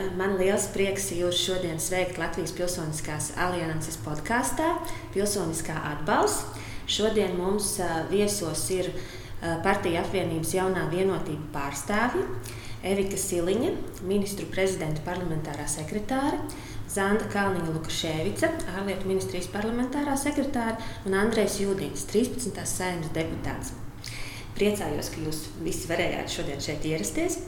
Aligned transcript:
Sveicināti! 0.00 0.16
Man 0.16 0.36
liels 0.38 0.68
prieks 0.72 1.10
jūs 1.12 1.36
šodien 1.36 1.80
sveikt 1.80 2.18
Latvijas 2.18 2.52
Pilsoniskās 2.52 3.32
alianses 3.36 3.98
podkāstā 4.04 4.78
Pilsoniskā 5.12 5.74
atbalsts. 5.74 6.58
Šodien 6.86 7.36
mums 7.36 7.78
viesos 8.10 8.70
ir 8.70 8.90
Partija 9.62 10.02
apvienības 10.02 10.54
jaunā 10.54 10.88
vienotība 10.90 11.48
pārstāvji 11.54 12.24
Evika 12.82 13.16
Siliņa, 13.16 13.70
ministru 14.08 14.46
prezidenta 14.50 15.00
parlamentārā 15.04 15.66
sekretāra, 15.68 16.38
Zanda 16.90 17.28
Kalniņa 17.30 17.74
Lukaševica, 17.74 18.50
ārlietu 18.78 19.06
ministrijas 19.06 19.48
parlamentārā 19.52 20.16
sekretāra 20.18 20.78
un 21.06 21.14
Andrejs 21.14 21.60
Jūdīns, 21.60 22.06
13. 22.10 22.56
saimnes 22.66 23.12
deputāts. 23.14 23.74
Priecājos, 24.56 25.12
ka 25.12 25.22
jūs 25.22 25.44
visi 25.62 25.88
varējāt 25.88 26.32
šodien 26.34 26.64
šeit 26.64 26.88
ierasties. 26.88 27.38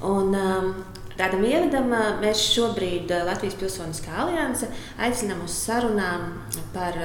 Un, 0.00 0.34
um, 0.34 0.74
Tādam 1.20 1.42
ievadam 1.44 1.90
mēs 2.22 2.40
šobrīd 2.54 3.10
Latvijas 3.28 3.56
Pilsoniskā 3.60 4.14
alianse 4.22 4.70
aicinām 5.04 5.42
uz 5.44 5.52
sarunām 5.52 6.30
par 6.72 6.96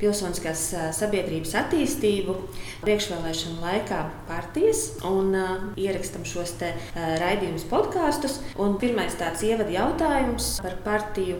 pilsoniskās 0.00 0.64
sabiedrības 0.98 1.54
attīstību 1.60 2.34
priekšvēlēšanu 2.82 3.62
laikā 3.62 4.00
partijas 4.26 4.82
un 5.06 5.30
ierakstam 5.78 6.26
šos 6.26 6.56
te, 6.58 6.72
raidījumus 6.96 7.68
podkāstus. 7.70 8.40
Pirmais 8.82 9.14
tāds 9.22 9.46
ievada 9.46 9.70
jautājums 9.78 10.56
par 10.66 10.80
partiju. 10.90 11.38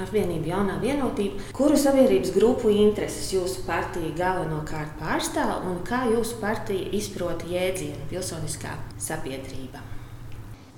Apvienība, 0.00 0.54
jaunā 0.54 0.78
vienotība, 0.80 1.52
kuru 1.52 1.76
sabiedrības 1.76 2.32
grupu 2.32 2.72
intereses 2.72 3.28
jūsu 3.34 3.66
partija 3.68 4.16
galvenokārt 4.16 4.96
pārstāv 4.96 5.66
un 5.68 5.82
kā 5.84 6.06
jūsu 6.08 6.40
partija 6.40 6.88
izprot 6.96 7.44
jēdzienu 7.52 8.08
pilsoniskā 8.08 8.78
sabiedrība? 8.96 9.84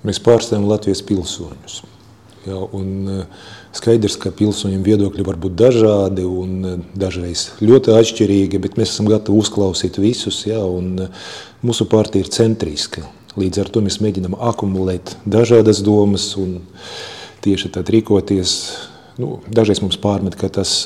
Mēs 0.05 0.21
pārstāvam 0.21 0.67
Latvijas 0.69 1.01
pilsoņus. 1.05 1.81
Ja, 2.45 2.59
un 2.77 2.89
eh, 3.09 3.45
skaidrs, 3.73 4.19
ka 4.21 4.29
pilsoņiem 4.35 4.83
viedokļi 4.85 5.23
var 5.25 5.37
būt 5.41 5.55
dažādi 5.57 6.25
un 6.29 6.51
eh, 6.61 6.75
dažreiz 6.93 7.47
ļoti 7.65 7.95
atšķirīgi, 7.95 8.61
bet 8.61 8.77
mēs 8.77 8.93
esam 8.93 9.09
gatavi 9.09 9.41
uzklausīt 9.41 9.97
visus. 10.01 10.43
Ja, 10.45 10.61
eh, 10.61 11.31
mūsu 11.65 11.87
partija 11.89 12.25
ir 12.25 12.29
centriska. 12.33 13.07
Līdz 13.35 13.63
ar 13.63 13.71
to 13.73 13.81
mēs 13.83 13.97
mēģinām 14.03 14.37
akumulēt 14.51 15.15
dažādas 15.25 15.81
domas 15.83 16.29
un 16.39 16.59
tieši 17.43 17.73
tad 17.73 17.89
rīkoties. 17.91 18.53
Nu, 19.19 19.39
dažreiz 19.49 19.81
mums 19.81 19.97
pārmet, 19.99 20.37
ka 20.39 20.47
tas 20.51 20.83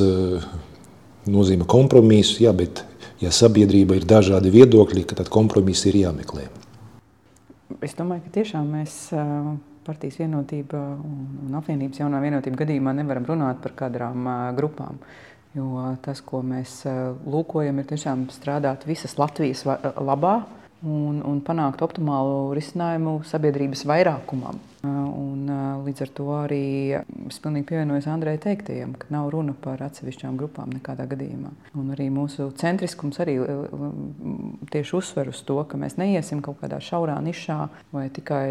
nozīmē 1.29 1.65
kompromisu, 1.69 2.43
ja, 2.45 2.53
bet 2.53 2.83
ja 3.21 3.33
sabiedrība 3.33 3.99
ir 3.99 4.07
dažādi 4.09 4.53
viedokļi, 4.53 5.05
tad 5.11 5.29
kompromisi 5.33 5.91
ir 5.91 6.01
jāmeklē. 6.05 6.47
Es 7.85 7.93
domāju, 7.97 8.25
ka 8.25 8.35
tiešām 8.39 8.69
mēs 8.73 8.93
partijas 9.85 10.19
vienotība 10.19 10.79
un 11.05 11.57
apvienības 11.59 12.01
jaunā 12.01 12.21
vienotība 12.23 12.63
gadījumā 12.63 12.93
nevaram 12.97 13.27
runāt 13.29 13.61
par 13.63 13.75
kādām 13.77 14.25
grupām. 14.57 14.97
Jo 15.57 15.95
tas, 16.05 16.21
ko 16.21 16.43
mēs 16.45 16.83
lūkojam, 17.25 17.81
ir 17.81 17.87
tiešām 17.89 18.27
strādāt 18.33 18.85
visas 18.89 19.15
Latvijas 19.21 19.63
labā 19.65 20.35
un, 20.85 21.19
un 21.25 21.39
panākt 21.45 21.81
optimālu 21.83 22.53
risinājumu 22.57 23.19
sabiedrības 23.27 23.85
vairākumam. 23.89 24.59
Un, 24.79 25.49
līdz 25.83 26.03
ar 26.05 26.11
to 26.15 26.25
arī 26.37 26.65
es 27.27 27.39
pilnīgi 27.43 27.67
pievienojos 27.67 28.05
Andrejai 28.07 28.39
teiktajam, 28.45 28.93
ka 28.95 29.09
nav 29.11 29.27
runa 29.33 29.51
par 29.59 29.81
atsevišķām 29.83 30.37
grupām 30.39 30.71
nekādā 30.71 31.03
gadījumā. 31.09 31.51
Un 31.75 31.89
arī 31.91 32.07
mūsu 32.15 32.47
centriskums 32.59 33.19
arī 33.19 33.35
tieši 34.71 34.95
uzsver 34.95 35.33
uz 35.33 35.41
to, 35.43 35.57
ka 35.67 35.79
mēs 35.81 35.97
neiesim 35.99 36.39
kaut 36.45 36.61
kādā 36.61 36.79
šaurā 36.83 37.17
nišā 37.25 37.59
vai 37.91 38.07
tikai 38.15 38.47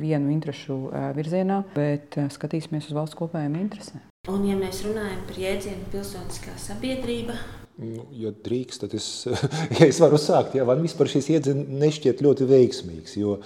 vienu 0.00 0.32
interesu 0.32 0.86
virzienā, 1.18 1.60
bet 1.76 2.16
skatīsimies 2.32 2.88
uz 2.88 2.96
valsts 2.96 3.20
kopējām 3.20 3.60
interesēm. 3.60 4.00
Un, 4.32 4.46
ja 4.48 4.56
mēs 4.56 4.80
runājam 4.86 5.20
par 5.28 5.36
jēdzienu 5.36 5.84
pilsoniskā 5.92 6.56
sabiedrība, 6.56 7.36
Nu, 7.74 8.04
ja 8.14 8.30
drīkst, 8.30 8.84
tad 8.84 8.94
es, 8.94 9.06
ja 9.78 9.86
es 9.88 9.98
varu 10.02 10.18
sākt. 10.20 10.54
Jā, 10.58 10.66
man 10.68 10.82
vispār 10.84 11.10
šis 11.10 11.32
iedziens 11.34 11.70
nešķiet 11.82 12.22
ļoti 12.22 12.46
veiksmīgs. 12.50 13.16
Jo 13.18 13.40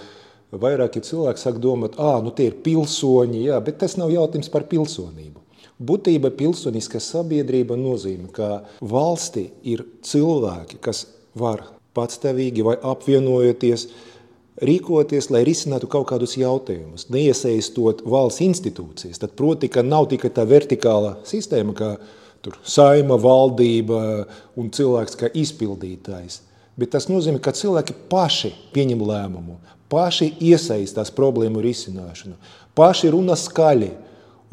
vairāki 0.53 1.01
cilvēki 1.05 1.41
sāk 1.41 1.57
domāt, 1.61 1.97
ah, 2.01 2.19
nu 2.25 2.33
tie 2.35 2.49
ir 2.51 2.59
pilsoņi, 2.65 3.45
jā, 3.49 3.57
bet 3.65 3.79
tas 3.81 3.97
nav 3.97 4.13
jautājums 4.13 4.51
par 4.53 4.67
pilsonību. 4.69 5.41
Būtība 5.79 6.33
pilsoniskā 6.35 6.99
sabiedrība 6.99 7.77
nozīmē, 7.79 8.29
ka 8.35 8.49
valsti 8.83 9.47
ir 9.71 9.85
cilvēki, 10.03 10.81
kas 10.83 11.05
var 11.39 11.63
patstāvīgi 11.95 12.65
vai 12.67 12.75
apvienojoties, 12.83 13.87
rīkoties, 14.65 15.29
lai 15.31 15.45
risinātu 15.47 15.87
kaut 15.89 16.09
kādus 16.11 16.35
jautājumus, 16.37 17.07
neiesaistot 17.13 18.03
valsts 18.03 18.43
institūcijas. 18.43 19.21
Tad 19.21 19.37
proti, 19.39 19.71
ka 19.71 19.85
nav 19.85 20.09
tikai 20.11 20.33
tā 20.35 20.43
vertikāla 20.49 21.15
sistēma, 21.27 21.75
kā 21.77 21.93
tur 22.45 22.57
saima, 22.63 23.17
valdība 23.19 23.99
un 24.59 24.69
cilvēks 24.73 25.17
kā 25.19 25.29
izpildītājs. 25.37 26.41
Bet 26.79 26.93
tas 26.95 27.09
nozīmē, 27.11 27.41
ka 27.43 27.55
cilvēki 27.55 27.95
paši 28.11 28.53
pieņem 28.75 29.01
lēmumu, 29.03 29.57
paši 29.91 30.31
iesaistās 30.51 31.11
problēmu 31.15 31.63
risināšanu, 31.63 32.37
paši 32.77 33.11
runā 33.15 33.35
skaļi. 33.39 33.91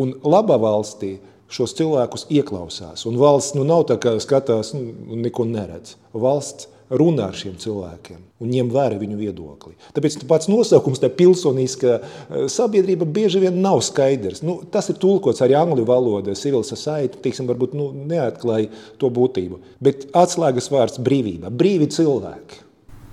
Un 0.02 0.10
labā 0.28 0.58
valstī 0.60 1.14
šos 1.48 1.72
cilvēkus 1.78 2.26
ieklausās. 2.34 3.06
Un 3.08 3.16
valsts 3.20 3.54
nu, 3.56 3.62
nav 3.64 3.86
tā, 3.88 3.96
ka 4.00 4.16
skatās 4.20 4.75
nu, 4.76 4.91
un 5.14 5.22
neko 5.25 5.46
neredz. 5.48 5.94
Valsts 6.12 6.69
runā 6.91 7.30
ar 7.30 7.36
šiem 7.38 7.56
cilvēkiem 7.60 8.22
un 8.42 8.50
ņem 8.52 8.69
vērā 8.72 8.98
viņu 9.00 9.16
viedokli. 9.19 9.74
Tāpēc 9.97 10.19
pats 10.28 10.50
nosaukums, 10.50 11.00
tā 11.00 11.10
pilsoniskā 11.12 11.94
eh, 11.97 12.44
sabiedrība, 12.52 13.08
bieži 13.08 13.42
vien 13.47 13.62
nav 13.64 13.80
skaidrs. 13.86 14.42
Nu, 14.47 14.58
tas 14.72 14.91
ir 14.92 15.00
tulkots 15.02 15.42
arī 15.44 15.56
angļu 15.58 15.86
valodā, 15.88 16.36
civil 16.38 16.66
society, 16.66 17.20
teiksim, 17.25 17.48
varbūt 17.50 17.76
nu, 17.78 17.91
neatklāja 18.10 18.70
to 19.00 19.10
būtību. 19.12 19.62
Bet 19.82 20.08
atslēgas 20.16 20.70
vārds 20.72 21.02
brīvība, 21.02 21.50
brīvi 21.50 21.91
cilvēki. 21.96 22.62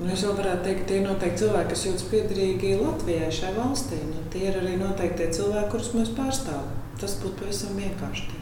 Un 0.04 0.10
es 0.10 0.24
vēl 0.26 0.34
varētu 0.36 0.66
teikt, 0.66 0.80
ka 0.82 0.88
tie 0.90 0.96
ir 1.00 1.04
noteikti 1.06 1.44
cilvēki, 1.44 1.70
kas 1.72 1.84
jūtas 1.88 2.08
piederīgi 2.12 2.72
Latvijai, 2.82 3.28
šai 3.32 3.52
valstī. 3.56 4.00
Nu, 4.10 4.24
tie 4.34 4.48
ir 4.50 4.58
arī 4.60 4.74
noteikti 4.82 5.30
cilvēki, 5.38 5.70
kurus 5.72 5.92
mēs 5.96 6.10
pārstāvam. 6.18 6.80
Tas 7.00 7.14
būtu 7.22 7.44
pavisam 7.44 7.78
vienkārši. 7.78 8.40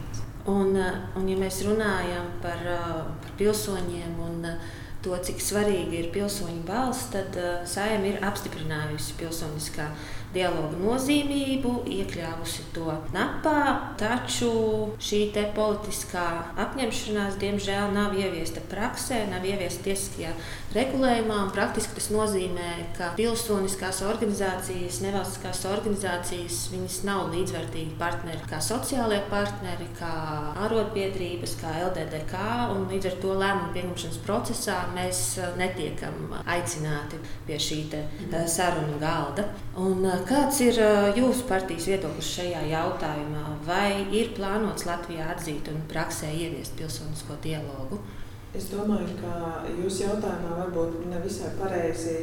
Un, 0.49 0.71
eh, 0.79 0.95
un, 1.19 1.27
ja 1.29 1.37
mēs 1.37 1.61
runājam 1.67 2.31
par, 2.41 2.63
eh, 2.65 3.03
par 3.21 3.35
pilsoņiem 3.37 4.15
un 4.25 4.47
to, 5.05 5.15
cik 5.27 5.41
svarīgi 5.41 5.99
ir 5.99 6.09
pilsoņu 6.13 6.63
balss, 6.67 7.09
tad 7.13 7.37
uh, 7.39 7.61
Sājuma 7.67 8.11
ir 8.11 8.25
apstiprinājusi 8.27 9.17
pilsoniskā 9.19 9.89
dialogu 10.35 10.79
nozīmību, 10.79 11.73
iekļāvusi 11.91 12.67
to 12.75 12.93
napā, 13.15 13.93
taču 13.99 14.51
šī 15.01 15.21
politiskā 15.55 16.25
apņemšanās, 16.59 17.37
diemžēl, 17.41 17.91
nav 17.95 18.15
ieviesta 18.17 18.63
praksē, 18.71 19.25
nav 19.31 19.45
ieviesta 19.47 19.85
tiesiskajā 19.89 20.31
regulējumā. 20.75 21.39
Praktiski 21.55 21.97
tas 21.97 22.09
nozīmē, 22.13 22.69
ka 22.97 23.11
pilsoniskās 23.17 24.01
organizācijas, 24.07 25.01
nevalstiskās 25.03 25.63
organizācijas, 25.69 26.61
viņas 26.73 27.01
nav 27.07 27.31
līdzvērtīgi 27.33 27.97
partneri, 27.99 28.43
kā 28.49 28.61
sociālie 28.63 29.19
partneri, 29.31 29.89
kā 29.99 30.11
arotbiedrības, 30.65 31.57
kā 31.61 31.73
LDDK, 31.87 32.45
un 32.75 32.87
līdz 32.91 33.11
ar 33.11 33.19
to 33.23 33.35
lēmumu 33.41 33.75
pieņemšanas 33.75 34.21
procesā 34.25 34.77
mēs 34.95 35.23
netiekam 35.59 36.35
aicināti 36.45 37.19
pie 37.47 37.59
šī 37.61 37.81
uh, 37.97 38.35
sarunu 38.49 38.99
galda. 39.01 39.47
Un, 39.81 40.05
uh, 40.05 40.20
Kāds 40.27 40.57
ir 40.63 40.77
jūsu 41.17 41.45
partijas 41.49 41.87
viedoklis 41.89 42.31
šajā 42.35 42.61
jautājumā? 42.69 43.43
Vai 43.65 44.03
ir 44.13 44.33
plānots 44.37 44.85
Latvijā 44.87 45.29
atzīt 45.33 45.69
un 45.71 45.81
praksē 45.91 46.29
ieviest 46.35 46.75
pilsonisko 46.79 47.37
dialogu? 47.43 47.99
Es 48.57 48.67
domāju, 48.67 49.13
ka 49.21 49.61
jūsu 49.79 50.03
jautājumā 50.09 50.57
varbūt 50.57 51.05
nevisai 51.11 51.53
pareizi. 51.59 52.17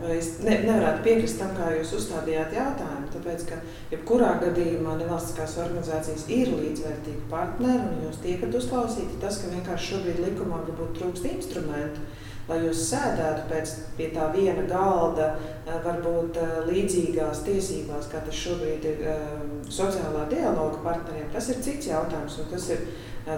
Vai 0.00 0.18
es 0.18 0.34
ne, 0.44 0.58
nevarētu 0.66 1.04
piekrist 1.06 1.38
tam, 1.40 1.54
kā 1.56 1.70
jūs 1.72 1.94
uzstādījāt 1.96 2.52
jautājumu, 2.52 3.06
tāpēc, 3.14 3.44
ka 3.48 3.60
jebkurā 3.92 4.34
gadījumā 4.42 4.98
nevalstiskās 5.00 5.54
organizācijas 5.62 6.26
ir 6.36 6.50
līdzvērtīgi 6.52 7.28
partneri 7.30 7.86
un 7.86 8.02
jūs 8.06 8.20
tiekat 8.24 8.58
uzklausīti. 8.60 9.16
Tas, 9.22 9.40
ka 9.40 9.52
vienkārši 9.54 9.94
šobrīd 9.94 10.20
likumā 10.26 10.60
varbūt 10.66 10.98
trūkst 10.98 11.30
instrumentu, 11.32 12.04
lai 12.50 12.58
jūs 12.64 12.82
sēdētu 12.90 13.46
pēc, 13.50 13.74
pie 13.96 14.08
tā 14.14 14.26
viena 14.34 14.64
galda, 14.68 15.30
eh, 15.64 15.76
varbūt 15.84 16.40
eh, 16.40 16.56
līdzīgās 16.70 17.44
tiesībās, 17.46 18.10
kā 18.10 18.22
tas 18.26 18.40
šobrīd 18.42 18.86
ir 18.90 19.04
eh, 19.12 19.22
sociālā 19.70 20.26
dialoga 20.32 20.82
partneriem, 20.84 21.30
tas 21.34 21.50
ir 21.52 21.62
cits 21.64 21.90
jautājums. 21.92 22.40
Tas 22.50 22.68
ir 22.74 22.84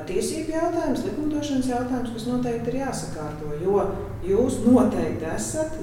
tiesību 0.09 0.55
jautājums, 0.55 1.03
likumdošanas 1.07 1.69
jautājums, 1.69 2.13
kas 2.15 2.27
noteikti 2.29 2.73
ir 2.73 2.79
jāsakārto. 2.83 3.51
Jo 3.63 3.83
jūs 4.27 4.61
noteikti 4.63 5.27
esat, 5.33 5.75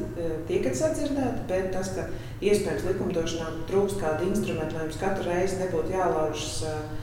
tiekat 0.48 0.80
sadzirdēti, 0.80 1.46
bet 1.50 1.70
tas, 1.76 1.92
ka 1.98 2.08
iespējams 2.40 2.88
likumdošanā 2.88 3.52
trūkst 3.70 4.00
kāda 4.00 4.26
instrumenta, 4.30 4.78
lai 4.78 4.88
jums 4.88 5.00
katru 5.02 5.28
reizi 5.28 5.60
nebūtu 5.60 5.96
jālaužas 5.98 6.58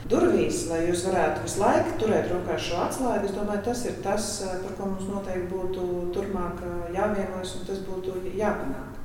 durvīs, 0.09 0.65
lai 0.71 0.83
jūs 0.87 1.05
varētu 1.07 1.45
visu 1.45 1.63
laiku 1.63 1.97
turēt 2.01 2.31
rokā 2.33 2.59
šo 2.67 2.83
atslēgu, 2.87 3.29
es 3.29 3.37
domāju, 3.37 3.65
tas 3.69 3.85
ir 3.85 3.99
tas, 4.05 4.29
par 4.65 4.77
ko 4.79 4.91
mums 4.93 5.09
noteikti 5.11 5.51
būtu 5.53 5.89
turpmāk 6.17 6.63
jāvienojas 6.97 7.59
un 7.59 7.67
tas 7.69 7.83
būtu 7.85 8.21
jāpanāk. 8.33 8.96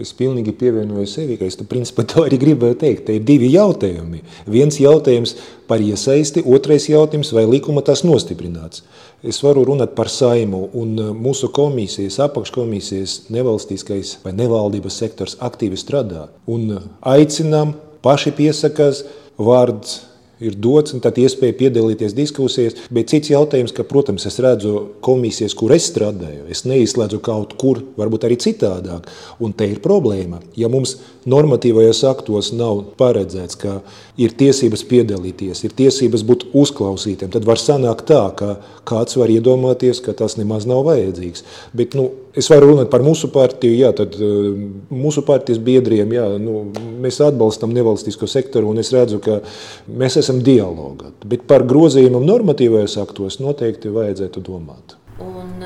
Es 0.00 0.12
pilnīgi 0.16 0.54
pievienoju 0.56 1.06
sevi, 1.08 1.36
ka 1.36 1.44
es 1.44 1.58
tu, 1.58 1.66
principā 1.68 2.06
to 2.08 2.24
arī 2.24 2.38
gribēju 2.40 2.78
teikt. 2.80 3.06
Te 3.06 3.16
ir 3.18 3.24
divi 3.28 3.50
jautājumi. 3.52 4.22
Viens 4.48 4.78
jautājums 4.80 5.34
par 5.68 5.82
iesaisti, 5.84 6.44
otrais 6.48 6.88
jautājums, 6.88 7.32
vai 7.36 7.44
likuma 7.48 7.84
tas 7.86 8.02
nostiprināts. 8.06 8.84
Es 9.20 9.42
varu 9.44 9.66
runāt 9.68 9.92
par 9.98 10.08
saimu 10.08 10.66
un 10.80 10.94
uh, 10.96 11.10
mūsu 11.12 11.50
komisijas, 11.52 12.16
apakškomisijas 12.24 13.26
nevalstiskais 13.34 14.16
vai 14.24 14.32
nevaldības 14.38 15.00
sektors 15.02 15.36
aktīvi 15.44 15.76
strādā. 15.80 16.30
Un 16.48 16.70
uh, 16.78 16.86
aicinām, 17.12 17.76
paši 18.00 18.32
piesakās, 18.38 19.04
vārds 19.36 20.00
ir 20.40 20.56
dots, 20.56 20.94
un 20.96 21.02
tad 21.04 21.18
iespēja 21.20 21.56
piedalīties 21.58 22.16
diskusijās. 22.16 22.78
Bet 22.92 23.12
cits 23.12 23.32
jautājums, 23.32 23.74
ka, 23.76 23.84
protams, 23.88 24.26
es 24.28 24.40
redzu 24.42 24.74
komisijas, 25.04 25.54
kur 25.58 25.74
es 25.76 25.90
strādāju, 25.92 26.46
es 26.52 26.64
neizslēdzu 26.68 27.20
kaut 27.24 27.56
kur, 27.60 27.82
varbūt 28.00 28.26
arī 28.28 28.40
citādāk. 28.40 29.08
Un 29.40 29.54
te 29.56 29.68
ir 29.68 29.82
problēma. 29.84 30.40
Ja 30.58 30.70
mums 30.72 30.96
normatīvajos 31.28 32.02
aktos 32.08 32.52
nav 32.56 32.82
paredzēts, 33.00 33.58
ka 33.60 33.80
ir 34.20 34.32
tiesības 34.36 34.84
piedalīties, 34.88 35.64
ir 35.64 35.74
tiesības 35.76 36.24
būt 36.28 36.46
uzklausītiem, 36.56 37.30
tad 37.32 37.46
var 37.48 37.60
sanākt 37.60 38.08
tā, 38.08 38.22
ka 38.36 38.56
kāds 38.88 39.18
var 39.20 39.32
iedomāties, 39.32 40.00
ka 40.04 40.14
tas 40.16 40.38
nemaz 40.40 40.66
nav 40.68 40.84
vajadzīgs. 40.88 41.44
Bet, 41.76 41.96
nu, 41.98 42.08
es 42.36 42.48
varu 42.50 42.70
runāt 42.70 42.90
par 42.92 43.02
mūsu 43.04 43.30
partiju, 43.32 43.74
jā, 43.80 43.90
tad 43.96 44.14
uh, 44.20 44.50
mūsu 44.92 45.24
partijas 45.26 45.60
biedriem, 45.66 46.12
jā, 46.14 46.26
nu, 46.42 46.62
mēs 47.02 47.20
atbalstam 47.24 47.74
nevalstisko 47.74 48.28
sektoru 48.30 48.70
un 48.70 48.82
es 48.82 48.92
redzu, 48.94 49.18
ka 49.24 49.40
mēs 49.88 50.18
esam 50.20 50.29
dialogā. 50.46 51.10
Bet 51.26 51.44
par 51.50 51.66
grozījumu 51.68 52.22
normatīvajos 52.22 52.96
aktos 53.02 53.40
noteikti 53.42 53.90
vajadzētu 53.92 54.42
domāt. 54.46 54.96
Un 55.20 55.58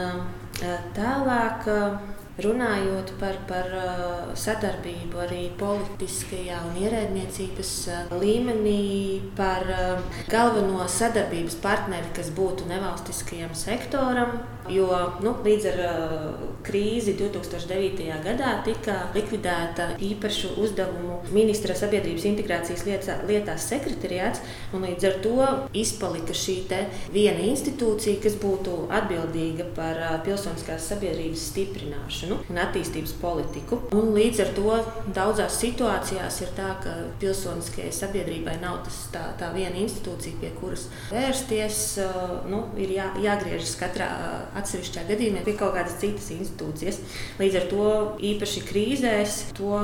tālāk 0.97 1.69
Runājot 2.35 3.13
par, 3.21 3.37
par 3.47 3.69
uh, 3.79 4.31
sadarbību 4.35 5.21
arī 5.23 5.45
politiskajā 5.55 6.57
un 6.67 6.81
ierēdniecības 6.83 7.71
uh, 7.93 8.15
līmenī, 8.19 9.21
par 9.39 9.63
uh, 9.71 10.17
galveno 10.33 10.83
sadarbības 10.91 11.55
partneri, 11.63 12.11
kas 12.17 12.33
būtu 12.35 12.67
nevalstiskajam 12.67 13.55
sektoram, 13.55 14.41
jo 14.67 14.89
nu, 15.23 15.37
līdz 15.45 15.69
ar 15.71 15.79
krīzi 16.65 17.15
2009. 17.21 18.03
gadā 18.25 18.57
tika 18.67 18.97
likvidēta 19.15 19.91
īpašu 20.03 20.55
uzdevumu 20.65 21.21
ministra 21.37 21.77
sabiedrības 21.77 22.25
integrācijas 22.33 22.83
lietā, 22.89 23.19
lietās 23.29 23.69
sekretariāts, 23.69 24.43
un 24.75 24.89
līdz 24.89 25.09
ar 25.11 25.19
to 25.23 25.49
izpalika 25.77 26.35
šī 26.35 26.57
viena 27.13 27.45
institūcija, 27.45 28.23
kas 28.25 28.41
būtu 28.41 28.89
atbildīga 28.95 29.69
par 29.77 30.01
pilsoniskās 30.25 30.89
sabiedrības 30.95 31.51
stiprināšanu 31.53 32.24
likumdošanu 32.25 32.51
un 32.51 32.61
attīstības 32.61 33.15
politiku. 33.21 33.79
Un 33.93 34.13
līdz 34.15 34.41
ar 34.45 34.51
to 34.57 34.77
daudzās 35.15 35.59
situācijās 35.61 36.41
ir 36.43 36.53
tā, 36.57 36.75
ka 36.83 36.95
pilsoniskajai 37.21 37.93
sabiedrībai 37.93 38.59
nav 38.63 38.83
tas, 38.85 39.09
tā, 39.13 39.25
tā 39.39 39.53
viena 39.55 39.77
institūcija, 39.77 40.41
pie 40.41 40.53
kuras 40.61 40.89
vērsties. 41.11 41.99
Nu, 42.51 42.65
ir 42.77 42.97
jā, 42.97 43.11
jāgriežas 43.23 43.77
katrā 43.81 44.09
atsevišķā 44.61 45.07
gadījumā 45.11 45.45
pie 45.45 45.57
kaut 45.59 45.75
kādas 45.77 45.99
citas 46.01 46.31
institūcijas. 46.35 47.01
Līdz 47.41 47.61
ar 47.61 47.71
to 47.71 47.87
īpaši 48.33 48.67
krīzēs 48.69 49.41
to 49.59 49.79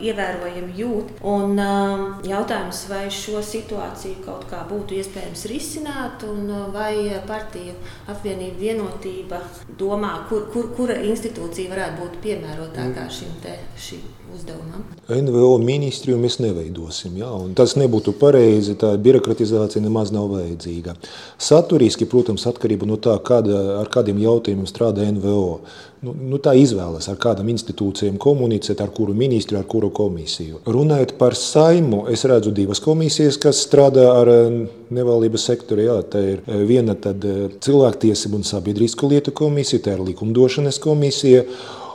ievērojami 0.00 0.74
jūt. 0.78 1.12
Un, 1.26 1.58
um, 1.60 2.04
jautājums, 2.26 2.84
vai 2.90 3.04
šo 3.12 3.42
situāciju 3.44 4.22
kaut 4.24 4.46
kā 4.50 4.62
būtu 4.68 4.98
iespējams 4.98 5.44
risināt, 5.50 6.24
un 6.28 6.48
uh, 6.50 6.64
vai 6.74 7.20
partiju 7.28 7.74
apvienība 8.10 8.60
vienotība 8.60 9.40
domā, 9.78 10.14
kur, 10.30 10.48
kur, 10.52 10.70
kura 10.76 10.98
institūcija 11.04 11.72
varētu 11.72 11.83
būt 11.98 12.20
piemērotākā 12.24 13.06
šim, 13.12 13.34
te, 13.44 13.56
šim 13.80 14.04
uzdevumam? 14.34 14.84
NVO 15.08 15.58
ministriju 15.60 16.16
mēs 16.20 16.38
neveidosim. 16.40 17.16
Ja? 17.20 17.30
Tas 17.56 17.74
nebūtu 17.76 18.14
pareizi, 18.16 18.76
tā 18.80 18.94
birokratizācija 19.00 19.82
nemaz 19.84 20.12
nav 20.14 20.30
vajadzīga. 20.32 20.94
Saturiski, 21.38 22.08
protams, 22.08 22.46
atkarība 22.48 22.88
no 22.88 22.96
tā, 22.96 23.16
kāda, 23.24 23.80
ar 23.82 23.90
kādiem 23.92 24.22
jautājumiem 24.24 24.68
strādā 24.70 25.04
NVO. 25.12 25.60
Nu, 26.04 26.12
nu, 26.32 26.38
tā 26.42 26.52
izvēlas, 26.60 27.06
ar 27.08 27.16
kādām 27.20 27.48
institūcijām 27.52 28.18
komunicēt, 28.20 28.80
ar 28.84 28.90
kuru 28.96 29.14
ministru, 29.16 29.56
ar 29.60 29.68
kuru 29.68 29.88
komisiju. 29.94 30.60
Runājot 30.68 31.14
par 31.20 31.36
saimu, 31.38 32.02
es 32.12 32.26
redzu 32.28 32.52
divas 32.56 32.82
komisijas, 32.84 33.38
kas 33.40 33.62
strādā 33.64 34.04
ar 34.12 34.32
eh, 34.32 34.58
nevalības 34.92 35.46
sektoru. 35.48 35.86
Jā, 35.86 36.00
tā 36.12 36.20
ir 36.34 36.42
eh, 36.44 36.60
viena 36.68 36.96
eh, 36.96 37.46
cilvēktiesību 37.64 38.40
un 38.40 38.44
sabiedrisko 38.44 39.08
lietu 39.14 39.32
komisija, 39.36 39.86
tā 39.86 39.96
ir 39.96 40.04
likumdošanas 40.10 40.80
komisija 40.84 41.46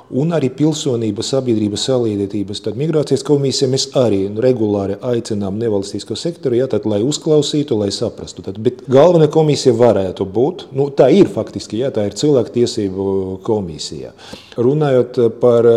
un 0.10 0.34
arī 0.36 0.50
pilsonības, 0.54 1.32
sabiedrības 1.36 1.86
saliedētības. 1.90 2.64
Tad 2.66 2.80
migrācijas 2.80 3.24
komisija 3.28 3.70
mēs 3.72 3.90
arī 4.00 4.24
regulāri 4.42 4.98
aicinām 5.06 5.60
nevalstisko 5.62 6.18
sektoru, 6.20 6.58
ja, 6.60 6.70
tad, 6.72 6.88
lai 6.90 7.02
uzklausītu, 7.06 7.78
lai 7.80 7.92
saprastu. 7.96 8.44
Tad, 8.46 8.60
bet 8.64 8.84
galvenā 8.90 9.30
komisija 9.32 9.76
varētu 9.78 10.26
būt, 10.26 10.68
nu, 10.78 10.90
tā 10.96 11.12
ir 11.14 11.30
faktiski, 11.32 11.84
ja, 11.84 11.94
tā 11.94 12.08
ir 12.10 12.18
cilvēktiesību 12.20 13.40
komisija. 13.46 14.14
Runājot 14.58 15.22
par 15.42 15.70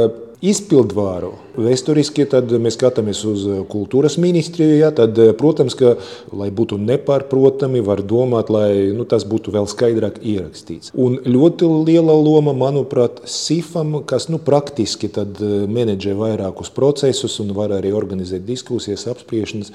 izpildvāru. 0.42 1.36
Vēsturiski 1.54 2.24
mēs 2.58 2.74
skatāmies 2.74 3.20
uz 3.28 3.44
eh, 3.46 3.60
kultūras 3.68 4.16
ministriju. 4.18 4.78
Ja, 4.80 4.90
tad, 4.94 5.18
eh, 5.20 5.30
protams, 5.38 5.76
ka, 5.78 5.94
lai 6.34 6.50
būtu 6.50 6.78
nepārprotami, 6.82 7.82
var 7.84 8.02
domāt, 8.02 8.50
lai 8.50 8.90
nu, 8.96 9.06
tas 9.08 9.24
būtu 9.28 9.54
vēl 9.54 9.68
skaidrāk 9.70 10.18
ierakstīts. 10.18 10.90
Un 10.98 11.20
ļoti 11.22 11.68
liela 11.86 12.16
loma, 12.18 12.54
manuprāt, 12.56 13.22
SIFam, 13.28 14.00
kas 14.08 14.28
nu, 14.32 14.40
praktiski 14.42 15.10
eh, 15.12 15.42
menedžē 15.70 16.16
vairākus 16.18 16.72
procesus 16.74 17.38
un 17.44 17.54
var 17.54 17.76
arī 17.78 17.94
organizēt 17.94 18.46
diskusijas, 18.48 19.06
apspriešanas. 19.12 19.70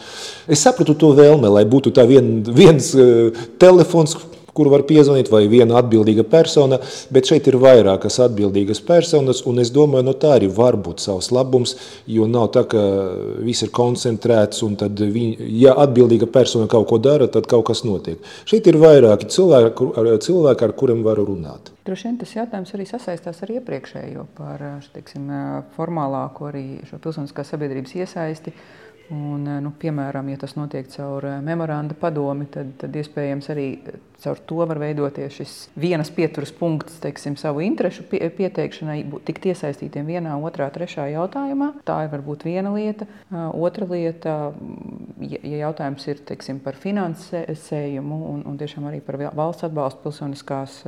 Es 0.52 0.66
sapratu 0.68 0.98
to 1.00 1.13
vēlme, 1.16 1.48
lai 1.48 1.63
būtu 1.70 1.96
tā 1.96 2.04
vien, 2.10 2.42
viens 2.44 2.92
telefons 3.62 4.18
kuru 4.57 4.74
var 4.74 4.83
piezvanīt, 4.89 5.30
vai 5.33 5.45
viena 5.51 5.77
atbildīga 5.81 6.25
persona, 6.27 6.80
bet 7.13 7.30
šeit 7.30 7.48
ir 7.50 7.59
vairākas 7.62 8.19
atbildīgas 8.25 8.81
personas, 8.88 9.44
un 9.50 9.62
es 9.63 9.71
domāju, 9.74 10.07
no 10.09 10.15
tā 10.18 10.36
arī 10.38 10.50
var 10.54 10.80
būt 10.81 11.04
savs 11.06 11.30
labums, 11.36 11.75
jo 12.09 12.27
nav 12.30 12.50
tā, 12.56 12.65
ka 12.69 12.83
viss 13.45 13.65
ir 13.65 13.74
koncentrēts, 13.75 14.63
un 14.68 14.75
tad, 14.81 15.00
viņ, 15.00 15.38
ja 15.62 15.77
atbildīga 15.86 16.29
persona 16.34 16.70
kaut 16.72 16.89
ko 16.91 17.01
dara, 17.01 17.29
tad 17.32 17.50
kaut 17.50 17.67
kas 17.70 17.86
notiek. 17.88 18.22
Šeit 18.50 18.67
ir 18.70 18.79
vairāki 18.82 19.29
cilvēki, 19.34 19.91
cilvēki 20.27 20.67
ar 20.67 20.77
kuriem 20.77 21.03
varu 21.05 21.27
runāt. 21.32 21.74
Droši 21.88 22.10
vien 22.10 22.17
tas 22.20 22.34
jautājums 22.36 22.74
arī 22.75 22.84
sasaistās 22.89 23.38
ar 23.46 23.51
iepriekšējo 23.53 24.25
par 24.36 24.63
teiksim, 24.91 25.29
formālāko 25.77 26.50
arī 26.50 26.65
šo 26.89 27.00
pilsoniskās 27.03 27.53
sabiedrības 27.53 27.96
iesaisti. 28.01 28.51
Un, 29.14 29.46
nu, 29.64 29.72
piemēram, 29.80 30.28
ja 30.34 30.40
tas 30.42 30.58
notiek 30.58 30.90
caur 30.92 31.24
memoranda 31.46 31.96
padomi, 31.96 32.50
tad, 32.52 32.74
tad 32.82 32.96
iespējams 33.00 33.48
arī 33.54 33.68
Caur 34.18 34.40
to 34.50 34.64
var 34.66 34.80
veidoties 34.82 35.36
šis 35.38 35.52
vienas 35.78 36.10
pieturas 36.10 36.50
punkts, 36.58 36.96
teiksim, 37.04 37.36
savu 37.38 37.62
interesu 37.62 38.02
pieteikšanai, 38.10 39.04
tikt 39.28 39.44
iesaistītiem 39.52 40.08
vienā, 40.10 40.32
otrā, 40.42 40.72
trešā 40.74 41.06
jautājumā. 41.12 41.68
Tā 41.86 42.00
ir 42.08 42.10
varbūt 42.16 42.48
viena 42.48 42.72
lieta. 42.74 43.06
Otra 43.30 43.86
lieta, 43.92 44.34
ja 45.22 45.60
jautājums 45.68 46.08
ir 46.10 46.24
teiksim, 46.26 46.58
par 46.66 46.80
finansējumu 46.82 48.18
un, 48.32 48.42
un 48.50 48.58
tiešām 48.58 48.88
arī 48.90 49.04
par 49.06 49.20
valsts 49.38 49.68
atbalstu 49.70 50.08
pilsoniskās 50.08 50.80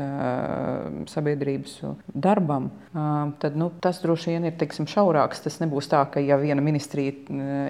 sabiedrības 1.14 1.78
darbam, 2.10 2.72
tad 3.46 3.62
nu, 3.62 3.70
tas 3.86 4.02
droši 4.02 4.34
vien 4.34 4.50
ir 4.50 4.58
teiksim, 4.58 4.90
šaurāks. 4.90 5.46
Tas 5.46 5.62
nebūs 5.62 5.92
tā, 5.94 6.02
ka 6.10 6.26
ja 6.26 6.40
viena 6.42 6.66
ministrija 6.66 7.14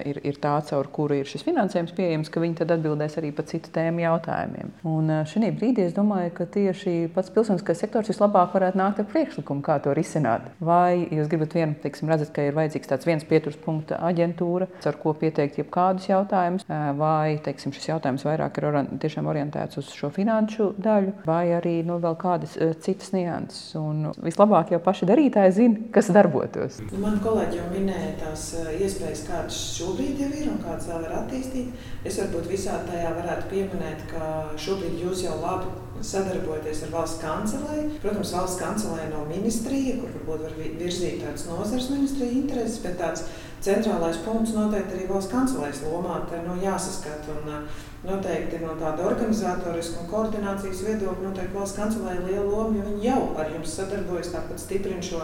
ir, 0.08 0.24
ir 0.24 0.39
tā, 0.42 0.56
caur 0.70 0.88
kuru 0.92 1.20
ir 1.20 1.28
šis 1.28 1.44
finansējums 1.46 1.94
pieejams, 1.96 2.30
ka 2.32 2.42
viņi 2.42 2.60
tad 2.62 2.74
atbildēs 2.76 3.18
arī 3.20 3.32
par 3.36 3.46
citu 3.50 3.72
tēmu 3.74 4.04
jautājumiem. 4.04 4.72
Un 4.88 5.12
šī 5.28 5.50
brīdī 5.56 5.86
es 5.88 5.94
domāju, 5.96 6.32
ka 6.36 6.46
tieši 6.50 6.94
pats 7.14 7.32
pilsoniskais 7.34 7.80
sektors 7.82 8.10
vislabāk 8.10 8.54
varētu 8.56 8.80
nākt 8.80 9.02
ar 9.02 9.08
priekšlikumu, 9.10 9.64
kā 9.66 9.78
to 9.84 9.94
risināt. 9.96 10.48
Vai 10.60 11.06
jūs 11.10 11.30
gribat 11.30 11.56
vienu, 11.56 11.76
teiksim, 11.82 12.10
redzat, 12.10 12.32
ka 12.36 12.44
ir 12.46 12.56
vajadzīgs 12.56 12.90
tāds 12.90 13.08
viens 13.08 13.26
pieturas 13.26 13.58
punkta 13.60 14.00
aģentūra, 14.10 14.68
ar 14.90 14.98
ko 15.00 15.14
pieteikt 15.18 15.60
jebkādus 15.60 16.08
jautājumus, 16.10 16.66
vai 16.98 17.38
teiksim, 17.44 17.74
šis 17.76 17.90
jautājums 17.92 18.24
vairāk 18.26 18.60
ir 18.60 18.68
ori 18.70 18.84
tiešām 19.02 19.28
orientēts 19.30 19.80
uz 19.80 19.90
šo 19.94 20.10
finanšu 20.14 20.72
daļu, 20.80 21.16
vai 21.28 21.44
arī 21.56 21.76
nu, 21.86 21.98
vēl 22.02 22.16
kādas 22.20 22.56
citas 22.84 23.12
nianses. 23.14 23.74
Un 23.80 24.10
vislabāk 24.24 24.74
jau 24.74 24.80
paši 24.84 25.08
darītāji 25.10 25.56
zina, 25.56 25.84
kas 25.94 26.10
darbotos. 26.14 26.80
Man 27.00 27.20
kolēģi 27.24 27.60
jau 27.60 27.68
minēja 27.74 28.14
tās 28.24 28.46
iespējas, 28.76 29.26
kādas 29.28 29.60
šobrīd 29.76 30.24
jau 30.30 30.40
ir 30.40 30.50
un 30.52 30.58
kādas 30.62 30.88
vēl 30.90 31.04
var 31.04 31.14
attīstīt. 31.20 31.86
Es 32.06 32.18
varbūt 32.20 32.48
visā 32.50 32.80
tajā 32.86 33.12
varētu 33.18 33.50
pieminēt, 33.50 34.06
ka 34.10 34.30
šobrīd 34.60 34.98
jūs 35.02 35.24
jau 35.26 35.36
labi 35.42 35.70
sadarbojoties 36.06 36.86
ar 36.86 36.94
valsts 36.94 37.20
kancelēju. 37.20 37.98
Protams, 38.00 38.32
valsts 38.36 38.60
kancelēja 38.60 39.10
nav 39.12 39.28
ministrija, 39.28 39.98
kur 40.00 40.14
varbūt 40.16 40.46
var 40.46 40.56
virzīt 40.80 41.20
tādas 41.24 41.46
nozares 41.50 41.90
ministrija 41.92 42.32
intereses, 42.40 42.80
bet 42.84 42.96
tāds 43.00 43.26
centrālais 43.60 44.20
punkts 44.24 44.54
noteikti 44.56 44.96
arī 44.96 45.08
valsts 45.10 45.32
kancelējas 45.34 45.84
lomā 45.84 46.22
te, 46.30 46.42
nu, 46.46 46.58
jāsaskat. 46.64 47.30
Un, 47.36 47.56
Noteikti 48.00 48.56
no 48.62 48.72
tāda 48.80 49.04
organizatoriska 49.04 50.00
un 50.00 50.06
koordinācijas 50.08 50.78
viedokļa, 50.86 51.20
noteikti 51.20 51.52
valsts 51.52 51.76
kancelēja 51.76 52.22
liela 52.24 52.46
loma, 52.46 52.78
jo 52.78 52.84
viņi 52.86 53.04
jau 53.10 53.18
ar 53.36 53.50
jums 53.52 53.74
sadarbojas, 53.76 54.30
tāpat 54.32 54.62
stiprina 54.62 55.04
šo 55.04 55.20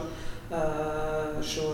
šo 1.46 1.70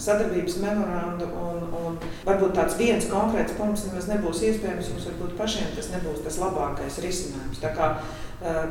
sadarbības 0.00 0.56
memorandu. 0.62 1.28
Un, 1.38 1.66
un 1.78 1.98
varbūt 2.26 2.56
tāds 2.58 2.78
viens 2.78 3.06
konkrēts 3.10 3.54
punkts 3.58 3.86
nemaz 3.88 4.08
nebūs 4.10 4.42
iespējams. 4.50 4.90
Jums 4.92 5.06
varbūt 5.10 5.36
pašiem 5.38 5.70
tas 5.76 5.92
nebūs 5.94 6.24
tas 6.26 6.40
labākais 6.42 6.98
risinājums. 7.04 7.62
Tā 7.62 7.72
kā 7.76 7.92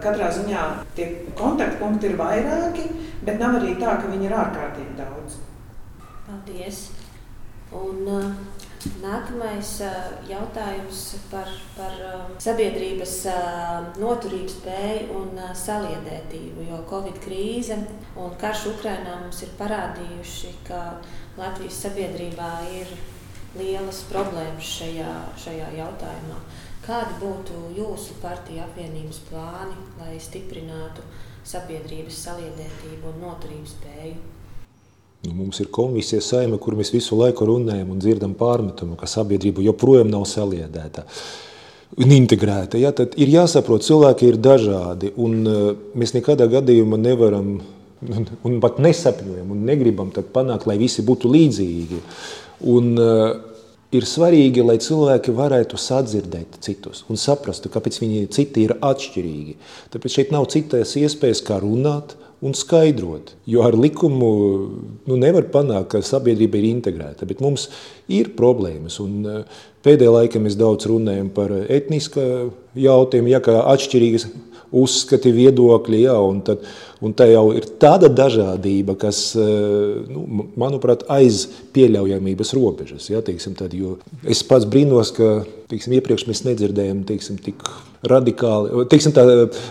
katrā 0.04 0.30
ziņā 0.36 0.68
tie 0.98 1.10
kontaktpunkti 1.40 2.12
ir 2.12 2.20
vairāki, 2.20 2.88
bet 3.28 3.42
nav 3.42 3.60
arī 3.62 3.76
tā, 3.80 3.98
ka 4.02 4.12
viņi 4.12 4.30
ir 4.30 4.38
ārkārtīgi 4.44 5.00
daudz. 5.00 5.42
Paldies! 6.28 6.88
Un, 7.76 8.08
uh... 8.08 8.57
Nākamais 9.02 9.70
jautājums 10.30 11.02
par, 11.32 11.50
par 11.76 11.96
sabiedrības 12.44 13.14
noturības 14.00 14.56
spēju 14.60 15.18
un 15.20 15.42
saliedētību. 15.62 16.66
Jo 16.70 16.80
Covid 16.90 17.20
krīze 17.24 17.78
un 18.18 18.36
karš 18.42 18.68
Ukrainā 18.74 19.18
mums 19.24 19.42
ir 19.46 19.52
parādījuši, 19.60 20.54
ka 20.70 20.82
Latvijas 21.38 21.82
sabiedrībā 21.86 22.52
ir 22.80 22.96
lielas 23.58 24.04
problēmas 24.12 24.72
šajā, 24.80 25.12
šajā 25.44 25.70
jautājumā. 25.82 26.40
Kādi 26.88 27.20
būtu 27.20 27.62
jūsu 27.76 28.16
partija 28.24 28.66
apvienības 28.70 29.22
plāni, 29.28 29.76
lai 30.00 30.16
stiprinātu 30.24 31.04
sabiedrības 31.48 32.24
saliedētību 32.28 33.12
un 33.12 33.24
noturības 33.26 33.76
spēju? 33.76 34.18
Nu, 35.28 35.34
mums 35.36 35.60
ir 35.60 35.68
komisija 35.76 36.22
saima, 36.24 36.56
kur 36.62 36.78
mēs 36.80 36.94
visu 36.96 37.18
laiku 37.20 37.50
runājam 37.50 37.90
un 37.92 38.00
dzirdam 38.00 38.32
pārmetumu, 38.40 38.96
ka 38.96 39.10
sabiedrība 39.12 39.66
joprojām 39.66 40.08
nav 40.08 40.24
saliedēta 40.30 41.04
un 41.98 42.14
integrēta. 42.16 42.80
Ja, 42.80 42.94
tad 42.96 43.18
ir 43.20 43.34
jāsaprot, 43.34 43.84
cilvēki 43.84 44.30
ir 44.32 44.38
dažādi 44.44 45.12
un 45.20 45.42
uh, 45.44 45.66
mēs 46.00 46.16
nekādā 46.16 46.48
gadījumā 46.52 47.00
nevaram 47.02 47.58
un 48.48 48.58
pat 48.64 48.80
nesapņojam 48.84 49.52
un 49.52 49.68
negribam 49.68 50.14
panākt, 50.16 50.68
lai 50.70 50.78
visi 50.80 51.04
būtu 51.04 51.32
līdzīgi. 51.34 52.00
Un, 52.72 52.94
uh, 52.96 53.58
ir 53.96 54.08
svarīgi, 54.08 54.64
lai 54.64 54.78
cilvēki 54.84 55.36
varētu 55.36 55.80
sadzirdēt 55.80 56.62
citus 56.64 57.04
un 57.12 57.20
saprastu, 57.20 57.72
kāpēc 57.74 58.00
viņi 58.04 58.30
citi 58.36 58.64
ir 58.68 58.78
atšķirīgi. 58.80 59.58
Tāpēc 59.92 60.20
šeit 60.20 60.32
nav 60.36 60.48
citas 60.56 60.96
iespējas, 61.00 61.44
kā 61.48 61.60
runāt, 61.64 62.16
un 62.42 62.54
skaidrot. 62.54 63.34
Jo 63.50 63.64
ar 63.66 63.78
likumu 63.78 64.32
nu, 65.08 65.18
nevar 65.18 65.48
panākt, 65.54 65.90
ka 65.94 66.04
sabiedrība 66.06 66.60
ir 66.60 66.70
integrēta. 66.70 67.26
Bet 67.30 67.42
mums 67.42 67.68
ir 68.08 68.34
problēmas. 68.38 69.00
Un, 69.04 69.26
eh, 69.26 69.64
pēdējā 69.84 70.14
laikā 70.14 70.42
mēs 70.42 70.58
daudz 70.60 70.88
runājam 70.90 71.30
par 71.34 71.50
etniskā 71.50 72.52
jautājumu, 72.76 73.30
ja, 73.30 73.40
kā 73.40 73.58
atšķirīgas 73.74 74.28
uzskati, 74.72 75.32
viedokļi. 75.36 76.02
Ja, 76.06 76.18
un, 76.24 76.42
tad, 76.46 76.64
un 77.04 77.14
tā 77.18 77.30
jau 77.32 77.50
ir 77.56 77.68
tāda 77.82 78.10
dažādība, 78.12 78.98
kas, 79.00 79.22
eh, 79.40 80.08
nu, 80.12 80.48
manuprāt, 80.60 81.06
aiz 81.14 81.46
pieļaujamības 81.76 82.54
robežas. 82.58 83.10
Ja, 83.12 83.24
teiksim, 83.26 83.56
tad, 83.60 83.76
es 84.28 84.44
pats 84.48 84.68
brīnos, 84.70 85.14
ka 85.16 85.42
teiksim, 85.72 85.98
iepriekš 85.98 86.28
mēs 86.30 86.44
nedzirdējām 86.48 87.04
teiksim, 87.08 87.40
tik 87.44 87.64
radikāli, 88.08 88.86
teiksim, 88.92 89.14
tā, 89.16 89.26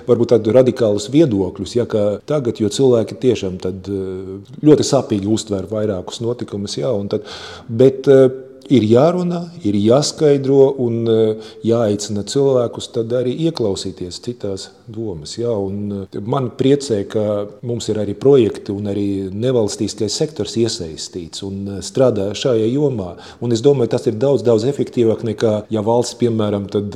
varbūt 0.08 0.34
tādu 0.34 0.52
radikālus 0.56 1.08
viedokļus, 1.14 1.76
ja, 1.78 1.86
tagad, 2.28 2.60
jo 2.60 2.70
cilvēki 2.72 3.20
tiešām 3.22 3.60
tad 3.62 3.88
eh, 3.90 4.34
ļoti 4.66 4.86
sāpīgi 4.86 5.30
uztver 5.30 5.68
vairākus 5.70 6.22
notikumus, 6.24 6.78
ja, 6.80 6.92
tad, 7.12 7.28
bet 7.68 8.10
eh, 8.12 8.26
ir 8.72 8.86
jārunā, 8.86 9.42
ir 9.66 9.76
jāskaidro 9.78 10.70
un 10.82 11.02
eh, 11.10 11.50
jāaicina 11.66 12.24
cilvēkus 12.26 12.90
tad 12.94 13.12
arī 13.16 13.34
ieklausīties 13.46 14.20
citās 14.24 14.70
domas. 14.86 15.36
Ja, 15.38 15.52
un 15.52 16.06
man 16.26 16.50
priecē, 16.58 17.02
ka 17.10 17.24
mums 17.66 17.88
ir 17.90 18.00
arī 18.02 18.14
projekti 18.18 18.74
un 18.74 18.90
arī 18.90 19.06
nevalstiskais 19.34 20.14
sektors 20.14 20.56
iesaistīts 20.60 21.42
un 21.46 21.80
strādā 21.84 22.28
šajā 22.36 22.68
jomā. 22.70 23.14
Un 23.42 23.54
es 23.54 23.62
domāju, 23.64 23.92
tas 23.96 24.06
ir 24.06 24.18
daudz, 24.20 24.44
daudz 24.46 24.66
efektīvāk 24.70 25.24
nekā, 25.26 25.54
ja 25.72 25.82
valsts, 25.86 26.16
piemēram, 26.20 26.68
tad, 26.72 26.94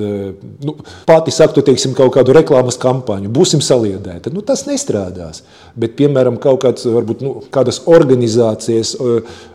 nu, 0.65 0.77
pati 1.09 1.35
saktu, 1.35 1.65
teiksim, 1.67 1.95
kaut 1.99 2.15
kādu 2.15 2.35
reklāmas 2.37 2.79
kampaņu, 2.81 3.33
būsim 3.35 3.63
saliedēti. 3.65 4.33
Nu, 4.35 4.45
tas 4.47 4.67
nestrādās. 4.69 5.43
Bet, 5.75 5.97
piemēram, 5.99 6.39
kaut 6.43 6.63
kāds, 6.65 6.87
varbūt, 6.91 7.25
nu, 7.27 7.37
kādas 7.55 7.83
organizācijas 7.91 8.95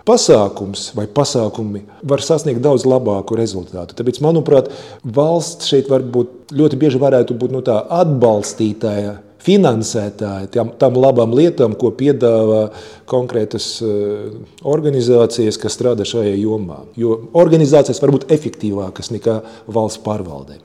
pasākums 0.05 0.89
vai 0.97 1.07
pasākumi 1.11 1.85
var 2.05 2.23
sasniegt 2.23 2.61
daudz 2.63 2.85
labāku 2.87 3.37
rezultātu. 3.37 3.97
Tāpēc, 3.97 4.21
manuprāt, 4.23 4.71
valsts 5.03 5.71
šeit 5.71 5.89
var 5.91 6.05
būt 6.05 6.53
ļoti 6.55 6.79
bieži 6.81 7.01
varētu 7.01 7.37
būt 7.39 7.55
nu, 7.55 7.63
tā 7.65 7.79
atbalstītāja 8.01 9.19
finansētāji 9.45 10.49
tam, 10.53 10.71
tam 10.79 10.97
labām 10.97 11.33
lietām, 11.37 11.75
ko 11.77 11.91
piedāvā 11.95 12.67
konkrētas 13.09 13.67
uh, 13.85 14.29
organizācijas, 14.65 15.59
kas 15.61 15.77
strādā 15.77 16.07
šajā 16.07 16.33
jomā. 16.39 16.83
Jo 16.97 17.19
organizācijas 17.37 18.01
var 18.01 18.15
būt 18.15 18.29
efektīvākas 18.33 19.11
nekā 19.13 19.41
valsts 19.69 20.01
pārvaldē. 20.05 20.61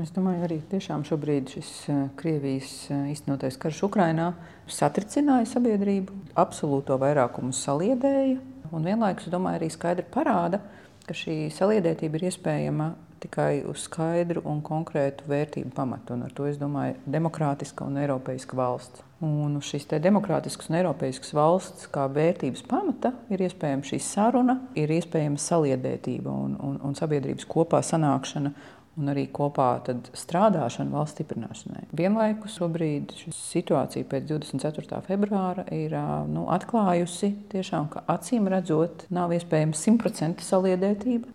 Es 0.00 0.12
domāju, 0.14 0.44
arī 0.46 0.60
tiešām 0.70 1.02
šobrīd 1.06 1.50
šis 1.54 1.70
uh, 1.90 2.04
Krievijas 2.18 2.70
uh, 2.90 3.04
īstenotais 3.12 3.58
karš 3.60 3.84
Ukrainā 3.90 4.32
satricināja 4.70 5.48
sabiedrību, 5.50 6.14
absolūto 6.38 6.98
vairākumu 6.98 7.54
saliedēja 7.54 8.38
un 8.72 8.86
vienlaikus, 8.86 9.30
domāju, 9.32 9.60
arī 9.60 9.70
skaidri 9.72 10.06
parāda, 10.14 10.60
ka 11.06 11.16
šī 11.16 11.48
saliedētība 11.54 12.20
ir 12.20 12.28
iespējama 12.30 12.92
tikai 13.20 13.62
uz 13.68 13.84
skaidru 13.84 14.42
un 14.48 14.62
konkrētu 14.64 15.26
vērtību 15.28 15.74
pamatu. 15.76 16.14
Un 16.16 16.24
ar 16.24 16.32
to 16.34 16.46
es 16.48 16.58
domāju, 16.60 16.96
demokrātiska 17.10 17.84
un 17.84 17.98
eiropeiska 18.00 18.56
valsts. 18.56 19.04
Un 19.20 19.58
uz 19.58 19.68
šīs 19.68 19.84
demokrātiskas 20.00 20.70
un 20.70 20.78
eiropeiskas 20.78 21.34
valsts 21.36 21.90
kā 21.92 22.06
vērtības 22.08 22.62
pamata 22.68 23.12
ir 23.28 23.42
iespējama 23.44 23.84
šī 23.84 23.98
saruna, 24.00 24.56
ir 24.80 24.92
iespējama 24.96 25.36
saliedētība 25.36 26.32
un, 26.32 26.56
un, 26.56 26.78
un 26.88 26.96
sabiedrības 26.96 27.44
kopā 27.50 27.82
sanākšana 27.84 28.54
un 29.00 29.10
arī 29.12 29.26
kopā 29.32 29.68
strādāšanu 30.16 30.94
valsts 30.94 31.16
stiprināšanai. 31.16 31.86
Vienlaikus 31.96 32.58
šobrīd 32.60 33.14
situācija 33.34 34.06
pēc 34.10 34.28
24. 34.30 35.00
februāra 35.08 35.64
ir 35.74 35.96
nu, 36.30 36.46
atklājusi, 36.52 37.32
tiešām, 37.52 37.88
ka 37.92 38.04
acīm 38.12 38.48
redzot, 38.52 39.06
nav 39.14 39.34
iespējama 39.36 39.76
simtprocentīga 39.76 40.46
saliedētība. 40.46 41.34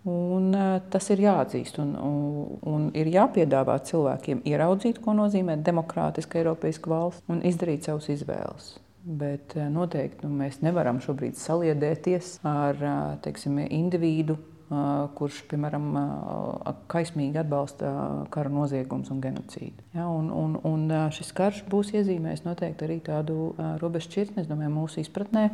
Tas 0.94 1.12
ir 1.14 1.26
jāatzīst 1.26 1.82
un, 1.84 1.94
un, 2.00 2.16
un 2.70 2.88
ir 2.98 3.12
jāpiedāvā 3.14 3.78
cilvēkiem 3.90 4.46
ieraudzīt, 4.48 5.02
ko 5.04 5.18
nozīmē 5.18 5.58
demokrātiska 5.66 6.42
Eiropas 6.42 6.82
valsts 6.86 7.24
un 7.32 7.44
izdarīt 7.48 7.88
savus 7.88 8.10
izvēles. 8.14 8.76
Bet 9.06 9.54
noteikti 9.70 10.26
nu, 10.26 10.32
mēs 10.34 10.64
nevaram 10.66 10.98
šobrīd 11.04 11.38
saliedēties 11.38 12.40
ar 12.50 12.80
teiksim, 13.22 13.60
individu 13.68 14.40
kurš, 15.18 15.44
piemēram, 15.52 15.88
kaismīgi 16.90 17.38
atbalsta 17.38 17.92
kara 18.34 18.50
noziegumus 18.50 19.12
un 19.14 19.22
genocīdu. 19.22 19.86
Ja, 19.94 20.08
un, 20.10 20.32
un, 20.34 20.56
un 20.66 20.88
šis 21.14 21.30
karš 21.38 21.64
būs 21.70 21.94
iezīmējis 21.94 22.46
noteikti 22.48 22.88
arī 22.88 23.00
tādu 23.06 23.54
robežu 23.82 24.10
šķirtni, 24.10 24.42
es 24.42 24.50
domāju, 24.50 24.74
mūsu 24.74 25.04
izpratnē 25.04 25.50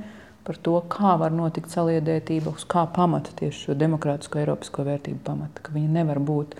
par 0.48 0.58
to, 0.58 0.78
kā 0.90 1.18
var 1.22 1.36
notikt 1.36 1.70
saliedētība, 1.74 2.56
uz 2.56 2.64
kā 2.70 2.86
pamata 2.96 3.34
tieši 3.38 3.68
šo 3.68 3.76
demokrātisko 3.78 4.42
eiropisko 4.42 4.88
vērtību 4.88 5.22
pamata, 5.28 5.62
ka 5.66 5.76
viņa 5.76 5.92
nevar 6.00 6.22
būt 6.24 6.56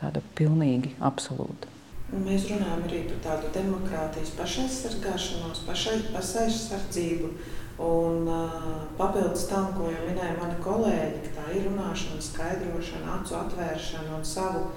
tāda 0.00 0.24
pilnīgi 0.38 0.96
absolūta. 1.04 1.70
Mēs 2.12 2.44
runājam 2.50 2.82
arī 2.84 2.98
par 3.08 3.20
tādu 3.24 3.50
demokrātijas 3.54 4.34
pašaizsargāšanos, 4.36 5.62
pašaizsardzību. 5.64 7.30
Un, 7.82 8.28
uh, 8.30 8.86
papildus 8.98 9.48
tam, 9.50 9.72
ko 9.74 9.90
jau 9.90 10.02
minēja 10.06 10.36
mani 10.38 10.58
kolēģi, 10.62 11.32
tā 11.34 11.48
ir 11.50 11.64
runāšana, 11.66 12.22
skaidrošana, 12.22 13.16
acu 13.18 13.34
atvēršana 13.40 14.18
un 14.18 14.26
savu 14.26 14.68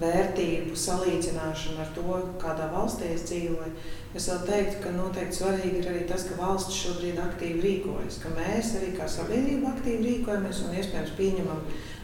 vērtību 0.00 0.74
salīdzināšana 0.78 1.84
ar 1.84 1.90
to, 1.94 2.16
kādā 2.42 2.70
valstī 2.72 3.12
es 3.14 3.26
dzīvoju. 3.28 3.74
Es 4.14 4.26
vēl 4.30 4.40
teiktu, 4.48 4.80
ka 4.82 4.94
noteikti 4.94 5.38
svarīgi 5.38 5.82
ir 5.82 5.88
arī 5.90 6.02
tas, 6.08 6.24
ka 6.28 6.38
valsts 6.38 6.80
šobrīd 6.80 7.20
aktīvi 7.22 7.62
rīkojas, 7.62 8.18
ka 8.22 8.32
mēs 8.34 8.74
arī 8.78 8.92
kā 8.96 9.06
sabiedrība 9.10 9.70
aktīvi 9.74 10.08
rīkojamies 10.08 10.64
un 10.64 10.76
iespējams 10.80 11.14
pieņemam 11.18 11.62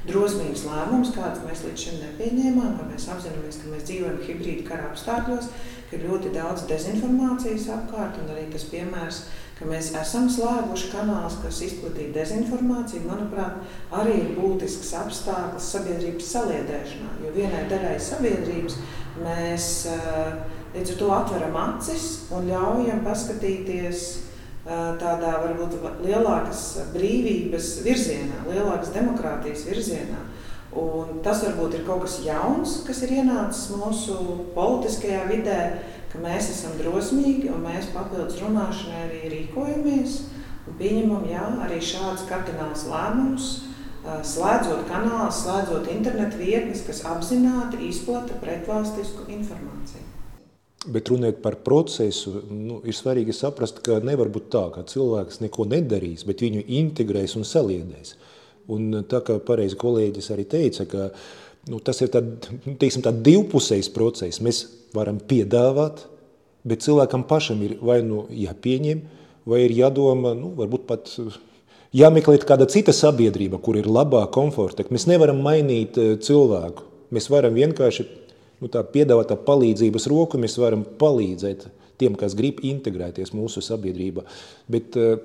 drosmīgus 0.08 0.64
lēmumus, 0.68 1.12
kādus 1.16 1.44
mēs 1.46 1.64
līdz 1.66 1.84
šim 1.86 2.00
nepieņēmām, 2.04 2.78
ka 2.78 2.88
mēs 2.88 3.10
apzināmies, 3.14 3.60
ka 3.62 3.74
mēs 3.74 3.86
dzīvojam 3.90 4.22
hibrīda 4.28 4.66
kara 4.70 4.88
apstākļos, 4.90 5.50
ka 5.90 5.98
ir 5.98 6.06
ļoti 6.06 6.32
daudz 6.34 6.66
dezinformācijas 6.70 7.68
apkārt 7.74 8.18
un 8.22 8.32
arī 8.34 8.46
tas 8.54 8.64
piemērs, 8.70 9.24
ka 9.60 9.68
mēs 9.68 9.90
esam 10.00 10.24
slēguši 10.32 10.88
kanālus, 10.88 11.36
kas 11.42 11.58
izplatīja 11.66 12.14
dezinformāciju, 12.14 13.04
manuprāt, 13.04 13.58
arī 13.92 14.14
ir 14.22 14.30
būtisks 14.38 14.94
apstākļus 15.02 15.66
sabiedrības 15.74 16.30
saliedēšanā. 16.32 17.10
Jo 17.20 17.34
vienai 17.34 17.66
daļai 17.68 17.98
sabiedrības 18.00 18.78
mēs 19.20 19.68
eh, 19.92 20.32
līdz 20.72 20.94
ar 20.94 20.98
to 21.02 21.12
atveram 21.18 21.60
acis 21.66 22.08
un 22.32 22.48
ļaujam 22.48 23.04
paskatīties 23.04 24.06
eh, 24.16 24.72
tādā 25.02 25.36
varbūt 25.44 25.76
lielākas 26.06 26.64
brīvības 26.96 27.72
virzienā, 27.84 28.46
lielākas 28.48 28.94
demokrātijas 28.96 29.68
virzienā. 29.68 30.24
Un 30.80 31.16
tas 31.24 31.42
varbūt 31.42 31.74
ir 31.74 31.84
kaut 31.84 32.04
kas 32.06 32.20
jauns, 32.22 32.78
kas 32.86 33.02
ir 33.02 33.16
ienācis 33.18 33.72
mūsu 33.74 34.14
politiskajā 34.54 35.24
vidē, 35.26 35.62
ka 36.10 36.20
mēs 36.22 36.50
esam 36.52 36.76
drosmīgi 36.80 37.50
un 37.54 37.64
mēs 37.64 37.90
papildus 37.94 38.40
runāšanai 38.42 39.06
arī 39.06 39.22
rīkojamies. 39.34 40.20
Un 40.68 40.76
pieņemam, 40.78 41.24
jā, 41.30 41.44
arī 41.64 41.80
šāds 41.82 42.26
kardināls 42.28 42.84
lēmums, 42.90 43.50
slēdzot 44.04 44.86
kanālus, 44.88 45.42
slēdzot 45.44 45.88
internetu 45.92 46.40
vietnes, 46.40 46.84
kas 46.86 47.02
apzināti 47.08 47.82
izplata 47.88 48.36
pretvalstisku 48.40 49.26
informāciju. 49.32 50.06
Bet 50.90 51.10
runājot 51.12 51.42
par 51.44 51.58
procesu, 51.60 52.38
nu, 52.48 52.78
ir 52.88 52.96
svarīgi 52.96 53.34
saprast, 53.36 53.82
ka 53.84 53.98
nevar 54.04 54.30
būt 54.32 54.48
tā, 54.52 54.62
ka 54.72 54.86
cilvēks 54.88 55.42
neko 55.42 55.66
nedarīs, 55.68 56.24
bet 56.28 56.40
viņu 56.40 56.64
integrēs 56.80 57.36
un 57.36 57.44
saliedēs. 57.44 58.14
Un 58.72 59.02
tā 59.10 59.20
kā 59.26 59.36
pareizi 59.44 59.76
kolēģis 59.80 60.30
arī 60.32 60.46
teica, 60.48 60.86
ka 60.88 61.10
nu, 61.68 61.82
tas 61.84 62.00
ir 62.00 62.12
tād, 62.14 62.48
nu, 62.64 62.78
teiksim, 62.80 63.04
tā 63.04 63.12
divpusējs 63.12 63.90
process. 63.92 64.40
Mēs 64.40 64.62
varam 64.96 65.20
piedāvāt, 65.20 66.04
bet 66.66 66.84
cilvēkam 66.84 67.24
pašam 67.28 67.62
ir 67.66 67.78
vai 67.84 68.00
nu 68.06 68.26
jāpieņem, 68.34 69.00
vai 69.48 69.64
ir 69.64 69.74
jādomā, 69.78 70.34
nu, 70.36 70.52
varbūt 70.58 70.86
pat 70.88 71.10
jāmeklē 71.96 72.38
kāda 72.46 72.68
cita 72.70 72.94
sabiedrība, 72.94 73.60
kur 73.62 73.78
ir 73.80 73.88
labāk, 73.90 74.30
komfortāk. 74.36 74.92
Mēs 74.94 75.08
nevaram 75.10 75.40
mainīt 75.44 75.98
eh, 75.98 76.14
cilvēku. 76.22 76.86
Mēs 77.10 77.26
varam 77.32 77.56
vienkārši 77.56 78.06
nu, 78.60 78.68
tā 78.70 78.84
piedāvāt 78.86 79.32
tā 79.32 79.38
palīdzības 79.40 80.06
roku, 80.12 80.38
mēs 80.38 80.54
varam 80.60 80.84
palīdzēt 80.84 81.66
tiem, 82.00 82.14
kas 82.16 82.36
grib 82.38 82.62
integrēties 82.64 83.34
mūsu 83.36 83.62
sabiedrībā. 83.64 84.22
Bet 84.70 84.96
uh, 84.96 85.16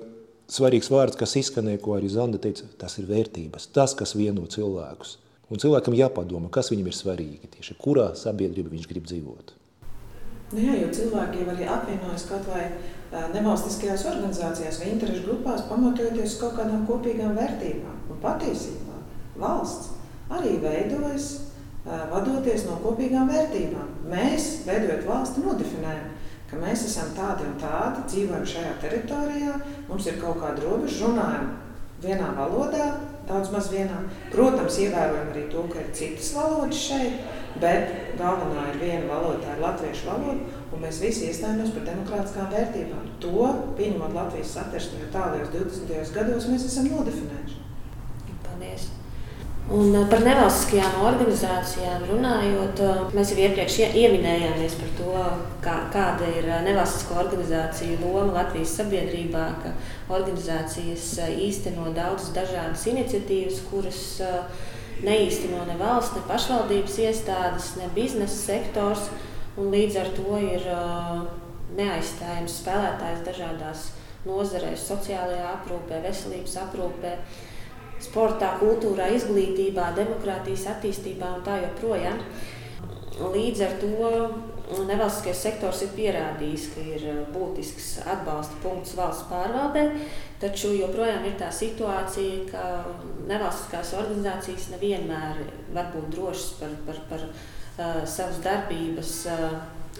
svarīgs 0.50 0.90
vārds, 0.92 1.18
kas 1.18 1.36
izskanēja, 1.40 1.80
ko 1.84 1.94
arī 1.96 2.10
Zanda 2.12 2.40
teica, 2.42 2.66
tas 2.80 2.98
ir 3.00 3.06
vērtības, 3.08 3.70
tas, 3.76 3.94
kas 3.98 4.16
vieno 4.18 4.44
cilvēkus. 4.50 5.16
Un 5.46 5.62
cilvēkam 5.62 5.94
jāpadomā, 5.94 6.50
kas 6.50 6.72
viņam 6.72 6.90
ir 6.90 6.96
svarīgi, 6.96 7.52
tieši 7.54 7.76
kurā 7.78 8.10
sabiedrībā 8.18 8.72
viņš 8.72 8.88
grib 8.90 9.06
dzīvot. 9.06 9.52
Nu 10.54 10.62
jā, 10.62 10.74
jo 10.78 10.88
cilvēki 10.94 11.42
jau 11.42 11.52
arī 11.52 11.66
apvienojas 11.70 12.26
kaut 12.26 12.46
vai 12.50 12.64
nevalstiskajās 13.34 14.04
organizācijās 14.10 14.80
vai 14.82 14.92
interešu 14.92 15.24
grupās, 15.26 15.64
pamatojoties 15.70 16.34
uz 16.34 16.38
kaut 16.40 16.56
kādām 16.58 16.84
kopīgām 16.86 17.34
vērtībām. 17.38 17.96
Un 18.10 18.20
patiesībā 18.22 18.98
valsts 19.38 19.94
arī 20.34 20.56
veidojas 20.62 21.28
vadoties 21.86 22.66
no 22.66 22.78
kopīgām 22.82 23.30
vērtībām. 23.30 23.90
Mēs, 24.10 24.48
veidojot 24.66 25.06
valsti, 25.06 25.44
nodefinējam, 25.46 26.08
ka 26.50 26.58
mēs 26.62 26.86
esam 26.88 27.12
tādi 27.14 27.46
un 27.46 27.58
tādi, 27.62 28.02
dzīvojam 28.10 28.46
šajā 28.50 28.72
teritorijā, 28.82 29.58
mums 29.86 30.06
ir 30.10 30.18
kaut 30.22 30.40
kāda 30.42 30.62
robeža, 30.66 31.06
runājam 31.06 31.52
vienā 32.02 32.32
valodā, 32.38 32.88
daudz 33.28 33.52
maz 33.54 33.70
vienā. 33.72 34.02
Protams, 34.32 34.78
ievērojam 34.84 35.32
arī 35.32 35.46
to, 35.52 35.64
ka 35.72 35.80
ir 35.82 35.92
citas 35.96 36.32
valodas 36.36 36.82
šeit, 36.88 37.22
bet 37.62 38.14
galvenā 38.20 38.68
ir 38.72 38.80
viena 38.82 39.08
valoda, 39.10 39.40
tā 39.44 39.56
ir 39.56 39.64
latviešu 39.64 40.10
valoda, 40.10 40.60
un 40.72 40.84
mēs 40.84 41.00
visi 41.02 41.30
iestājāmies 41.30 41.72
par 41.76 41.88
demokrātiskām 41.88 42.52
vērtībām. 42.52 43.08
To, 43.24 43.48
pieņemot 43.78 44.14
Latvijas 44.16 44.54
satversmi 44.58 45.02
jau 45.04 45.10
tālajos 45.14 45.52
20. 45.54 46.14
gados, 46.18 46.50
mēs 46.52 46.68
esam 46.68 46.90
nodefinējuši. 46.92 47.62
Paldies! 48.46 48.90
Un 49.66 49.88
eh, 49.98 50.04
par 50.06 50.20
nevalstiskajām 50.22 51.00
organizācijām 51.08 52.04
runājot, 52.06 52.80
eh, 52.86 52.98
mēs 53.16 53.32
jau 53.32 53.38
iepriekš 53.42 53.78
ieminējāmies 53.98 54.76
par 54.78 54.92
to, 54.94 55.14
kā, 55.64 55.74
kāda 55.90 56.28
ir 56.38 56.46
eh, 56.46 56.60
nevalstisko 56.68 57.16
organizāciju 57.24 57.96
loma 58.04 58.36
Latvijas 58.36 58.76
sabiedrībā, 58.78 59.46
organizācijas 60.06 61.08
īsteno 61.34 61.88
daudzas 61.96 62.30
dažādas 62.36 62.84
iniciatīvas, 62.92 63.58
kuras 63.66 64.04
neīsteno 65.02 65.64
ne 65.66 65.74
valsts, 65.80 66.14
ne 66.14 66.22
pašvaldības 66.30 67.00
iestādes, 67.08 67.72
ne 67.80 67.90
biznesa 67.98 68.38
sektors, 68.38 69.10
līdz 69.58 69.98
ar 70.04 70.12
to 70.14 70.38
ir 70.46 70.70
neaizstājams 71.74 72.60
spēlētājs 72.62 73.26
dažādās 73.26 73.84
nozarēs, 74.30 74.86
sociālajā 74.86 75.50
aprūpē, 75.56 76.00
veselības 76.06 76.54
aprūpē 76.62 77.16
sportā, 78.04 78.56
kultūrā, 78.60 79.08
izglītībā, 79.16 79.92
demokrātijas 79.96 80.66
attīstībā 80.74 81.38
un 81.38 81.46
tā 81.46 81.60
joprojām. 81.62 82.20
Līdz 83.16 83.64
ar 83.64 83.78
to 83.80 84.10
nevalstiskais 84.86 85.40
sektors 85.46 85.82
ir 85.86 85.92
pierādījis, 85.94 86.64
ka 86.74 86.84
ir 86.84 87.04
uh, 87.12 87.20
būtisks 87.34 87.90
atbalsta 88.04 88.58
punkts 88.64 88.96
valsts 88.98 89.28
pārvaldē, 89.30 89.84
taču 90.42 90.72
joprojām 90.74 91.24
ir 91.28 91.36
tā 91.40 91.52
situācija, 91.54 92.42
ka 92.50 92.64
nevalstiskās 93.30 93.94
organizācijas 94.00 94.68
nevienmēr 94.74 95.44
var 95.76 95.92
būt 95.94 96.10
drošas 96.16 96.50
par, 96.60 96.74
par, 96.88 97.00
par 97.12 97.24
uh, 97.28 98.02
savas 98.04 98.42
darbības 98.44 99.14
uh, 99.30 99.46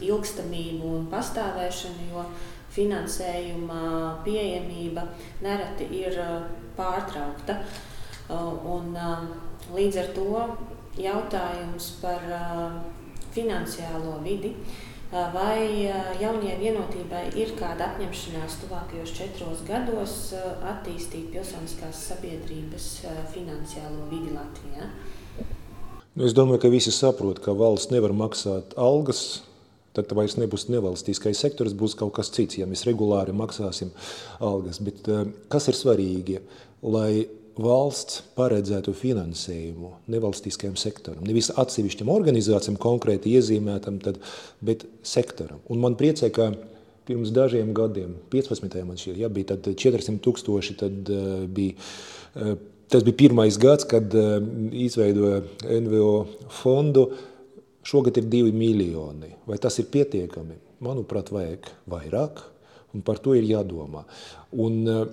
ilgstamību 0.02 0.92
un 0.98 1.08
pastāvēšanu, 1.12 2.26
finansējuma 2.76 3.82
pieejamība 4.26 5.06
nereti 5.44 5.88
ir 6.02 6.18
pārtraukta. 6.76 7.60
Un, 8.30 8.92
līdz 9.74 10.02
ar 10.02 10.12
to 10.16 10.42
jautājums 11.00 11.94
par 12.02 12.26
finansiālo 13.36 14.18
vidi. 14.24 14.52
Vai 15.06 15.86
jaunajai 16.18 16.56
vienotībai 16.58 17.28
ir 17.38 17.52
kāda 17.56 17.92
apņemšanās 17.92 18.56
tuvākajos 18.64 19.12
četros 19.14 19.62
gados 19.68 20.16
attīstīt 20.66 21.30
pilsoniskās 21.30 22.00
sabiedrības 22.08 22.88
finansiālo 23.32 24.08
vidi 24.10 24.34
Latvijā? 24.34 24.90
Es 26.16 26.34
domāju, 26.34 26.64
ka 26.64 26.72
visi 26.72 26.90
saprot, 26.90 27.38
ka 27.44 27.54
valsts 27.54 27.92
nevar 27.92 28.16
maksāt 28.16 28.74
algas 28.80 29.45
tad 29.96 30.12
vairs 30.16 30.36
nebūs 30.36 30.68
nevalstiskais 30.68 31.40
sektors, 31.40 31.74
būs 31.76 31.96
kaut 31.98 32.14
kas 32.20 32.30
cits, 32.34 32.60
ja 32.60 32.68
mēs 32.68 32.84
regulāri 32.88 33.34
maksāsim 33.36 33.90
algas. 34.44 34.78
Bet 34.84 35.08
kas 35.52 35.70
ir 35.72 35.78
svarīgi? 35.78 36.40
lai 36.84 37.26
valsts 37.56 38.20
paredzētu 38.36 38.92
finansējumu 38.96 39.94
nevalstiskajam 40.12 40.76
sektoram. 40.76 41.24
Nevis 41.24 41.48
atsevišķam 41.56 42.10
organizācijam 42.12 42.76
konkrēti 42.80 43.32
iezīmētam, 43.38 44.00
tad, 44.04 44.20
bet 44.60 44.84
sektoram. 45.06 45.62
Un 45.72 45.80
man 45.80 45.96
priecē, 45.96 46.28
ka 46.34 46.50
pirms 47.08 47.32
dažiem 47.32 47.72
gadiem, 47.76 48.16
15. 48.32 48.76
man 48.84 49.00
šķiet, 49.00 49.20
ja, 49.22 49.30
bija 49.32 49.56
400 49.56 50.20
tūkstoši, 50.24 50.76
tad 50.82 51.12
uh, 51.14 51.46
bija, 51.48 51.78
uh, 52.36 52.58
tas 52.92 53.06
bija 53.06 53.22
pirmais 53.24 53.56
gads, 53.62 53.88
kad 53.88 54.12
uh, 54.12 54.36
izveidoja 54.84 55.40
NVO 55.86 56.26
fondu, 56.60 57.08
šogad 57.86 58.18
ir 58.18 58.26
2 58.30 58.52
miljoni. 58.52 59.32
Vai 59.46 59.58
tas 59.62 59.78
ir 59.78 59.88
pietiekami? 59.92 60.58
Manuprāt, 60.84 61.30
vajag 61.32 61.70
vairāk, 61.88 62.42
un 62.94 63.04
par 63.06 63.22
to 63.22 63.36
ir 63.38 63.46
jādomā. 63.48 64.04
Un, 64.52 64.82
uh, 64.84 65.06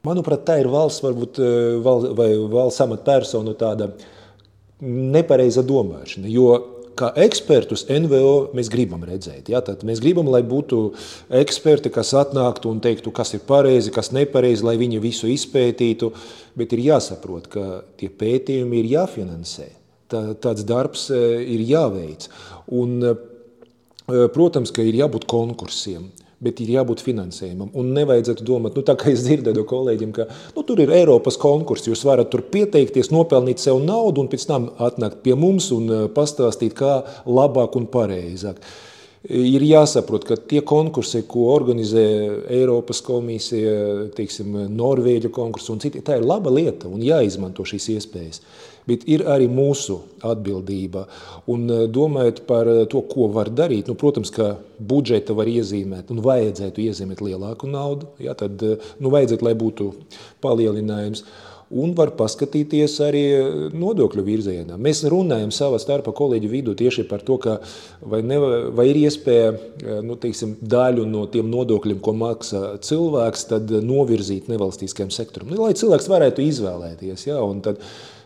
Manuprāt, 0.00 0.46
tā 0.48 0.54
ir 0.62 0.68
valsts, 0.72 1.02
varbūt, 1.04 1.38
eh, 1.44 1.76
val, 1.84 2.06
vai 2.16 2.30
valsts 2.32 2.80
amatpersonu 2.80 3.52
tāda 3.52 3.90
nepareiza 4.80 5.60
domāšana. 5.60 6.24
Jo 6.32 6.54
kā 6.96 7.10
ekspertus 7.20 7.86
NVO 7.88 8.50
mēs 8.56 8.70
gribam 8.72 9.04
redzēt. 9.04 9.50
Ja? 9.52 9.60
Tad 9.64 9.84
mēs 9.88 10.00
gribam, 10.00 10.28
lai 10.32 10.42
būtu 10.46 10.80
eksperti, 11.42 11.92
kas 11.92 12.12
atnāktu 12.16 12.70
un 12.72 12.80
teiktu, 12.80 13.12
kas 13.12 13.34
ir 13.36 13.44
pareizi, 13.48 13.92
kas 13.94 14.12
nepareizi, 14.16 14.64
lai 14.66 14.76
viņi 14.80 15.02
visu 15.04 15.30
izpētītu. 15.30 16.12
Bet 16.56 16.72
ir 16.76 16.84
jāsaprot, 16.90 17.50
ka 17.52 17.66
tie 18.00 18.08
pētījumi 18.08 18.80
ir 18.82 18.90
jāfinansē. 18.96 19.68
Tā, 20.10 20.22
tāds 20.42 20.66
darbs 20.66 21.08
eh, 21.14 21.42
ir 21.54 21.62
jāveic. 21.68 22.26
Un, 22.74 22.96
eh, 23.04 24.26
protams, 24.34 24.72
ka 24.74 24.82
ir 24.82 24.98
jābūt 25.04 25.28
konkursiem 25.30 26.10
bet 26.40 26.60
ir 26.64 26.70
jābūt 26.72 27.02
finansējumam. 27.04 27.68
Un 27.76 27.90
nevajadzētu 27.92 28.44
domāt, 28.48 28.76
nu, 28.78 28.80
tā 28.86 28.94
kā 28.96 29.10
es 29.12 29.26
dzirdēju 29.26 29.60
no 29.60 29.64
kolēģiem, 29.68 30.12
ka 30.16 30.24
nu, 30.56 30.64
tur 30.64 30.80
ir 30.80 30.92
Eiropas 30.96 31.36
konkurss, 31.40 31.84
jūs 31.90 32.04
varat 32.08 32.30
tur 32.32 32.46
pieteikties, 32.48 33.12
nopelnīt 33.12 33.60
sev 33.60 33.82
naudu 33.84 34.24
un 34.24 34.30
pēc 34.32 34.46
tam 34.48 34.70
atnākt 34.80 35.20
pie 35.26 35.36
mums 35.36 35.68
un 35.76 35.90
pastāstīt, 36.16 36.72
kā 36.78 37.02
labāk 37.28 37.76
un 37.76 37.90
pareizāk. 37.92 38.62
Ir 39.28 39.60
jāsaprot, 39.68 40.24
ka 40.24 40.38
tie 40.48 40.62
konkursi, 40.64 41.26
ko 41.28 41.50
organizē 41.52 42.06
Eiropas 42.56 43.02
komisija, 43.04 44.08
teiksim, 44.16 44.56
Norvēģu 44.72 45.28
konkursu 45.36 45.74
un 45.74 45.84
citi, 45.84 46.00
tā 46.00 46.16
ir 46.16 46.24
laba 46.24 46.48
lieta 46.56 46.88
un 46.88 47.04
jāizmanto 47.04 47.68
šīs 47.68 47.90
iespējas 47.98 48.40
bet 48.90 49.06
ir 49.10 49.24
arī 49.30 49.46
mūsu 49.50 50.00
atbildība. 50.26 51.06
Un 51.50 51.68
eh, 51.70 51.84
domājot 51.90 52.42
par 52.48 52.70
eh, 52.70 52.82
to, 52.90 53.04
ko 53.10 53.30
var 53.34 53.52
darīt, 53.52 53.90
nu, 53.90 53.98
protams, 53.98 54.32
ka 54.34 54.54
budžeta 54.78 55.36
var 55.36 55.50
iezīmēt 55.50 56.10
un 56.12 56.24
vajadzētu 56.24 56.88
iezīmēt 56.88 57.22
lielāku 57.24 57.70
naudu, 57.70 58.10
ja, 58.22 58.36
tad 58.38 58.60
eh, 58.66 58.90
nu, 58.98 59.12
vajadzētu, 59.14 59.46
lai 59.46 59.54
būtu 59.58 59.92
palielinājums. 60.44 61.24
Un 61.70 61.92
var 61.94 62.10
paskatīties 62.18 62.96
arī 63.06 63.20
nodokļu 63.78 64.24
virzienā. 64.26 64.74
Mēs 64.74 65.04
runājam 65.06 65.52
savā 65.54 65.78
starpā 65.78 66.10
kolēģu 66.18 66.48
vidū 66.50 66.72
tieši 66.74 67.04
par 67.06 67.22
to, 67.22 67.36
ka 67.38 67.60
vai, 68.02 68.24
ne, 68.26 68.40
vai 68.74 68.88
ir 68.90 68.98
iespēja 69.04 69.52
nu, 70.02 70.16
teiksim, 70.18 70.56
daļu 70.58 71.06
no 71.06 71.28
tiem 71.30 71.46
nodokļiem, 71.52 72.00
ko 72.02 72.16
maksā 72.18 72.64
cilvēks, 72.82 73.46
novirzīt 73.86 74.50
nevalstiskajam 74.50 75.14
sektoram, 75.14 75.54
lai 75.62 75.70
cilvēks 75.78 76.10
varētu 76.10 76.42
izvēlēties. 76.48 77.28
Ja, 77.30 77.38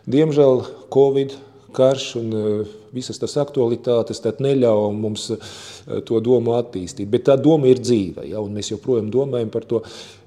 Diemžēl 0.05 0.63
Covid 0.93 1.33
karš 1.75 2.05
un 2.21 2.33
visas 2.95 3.19
tas 3.19 3.33
aktualitātes 3.41 4.21
neļauj 4.23 4.93
mums 4.95 5.27
to 6.07 6.21
domu 6.23 6.55
attīstīt. 6.55 7.09
Bet 7.11 7.27
tā 7.27 7.35
doma 7.41 7.67
ir 7.71 7.81
dzīva, 7.83 8.23
ja, 8.29 8.39
un 8.39 8.55
mēs 8.55 8.71
joprojām 8.71 9.11
domājam 9.13 9.51
par 9.53 9.67
to. 9.67 9.81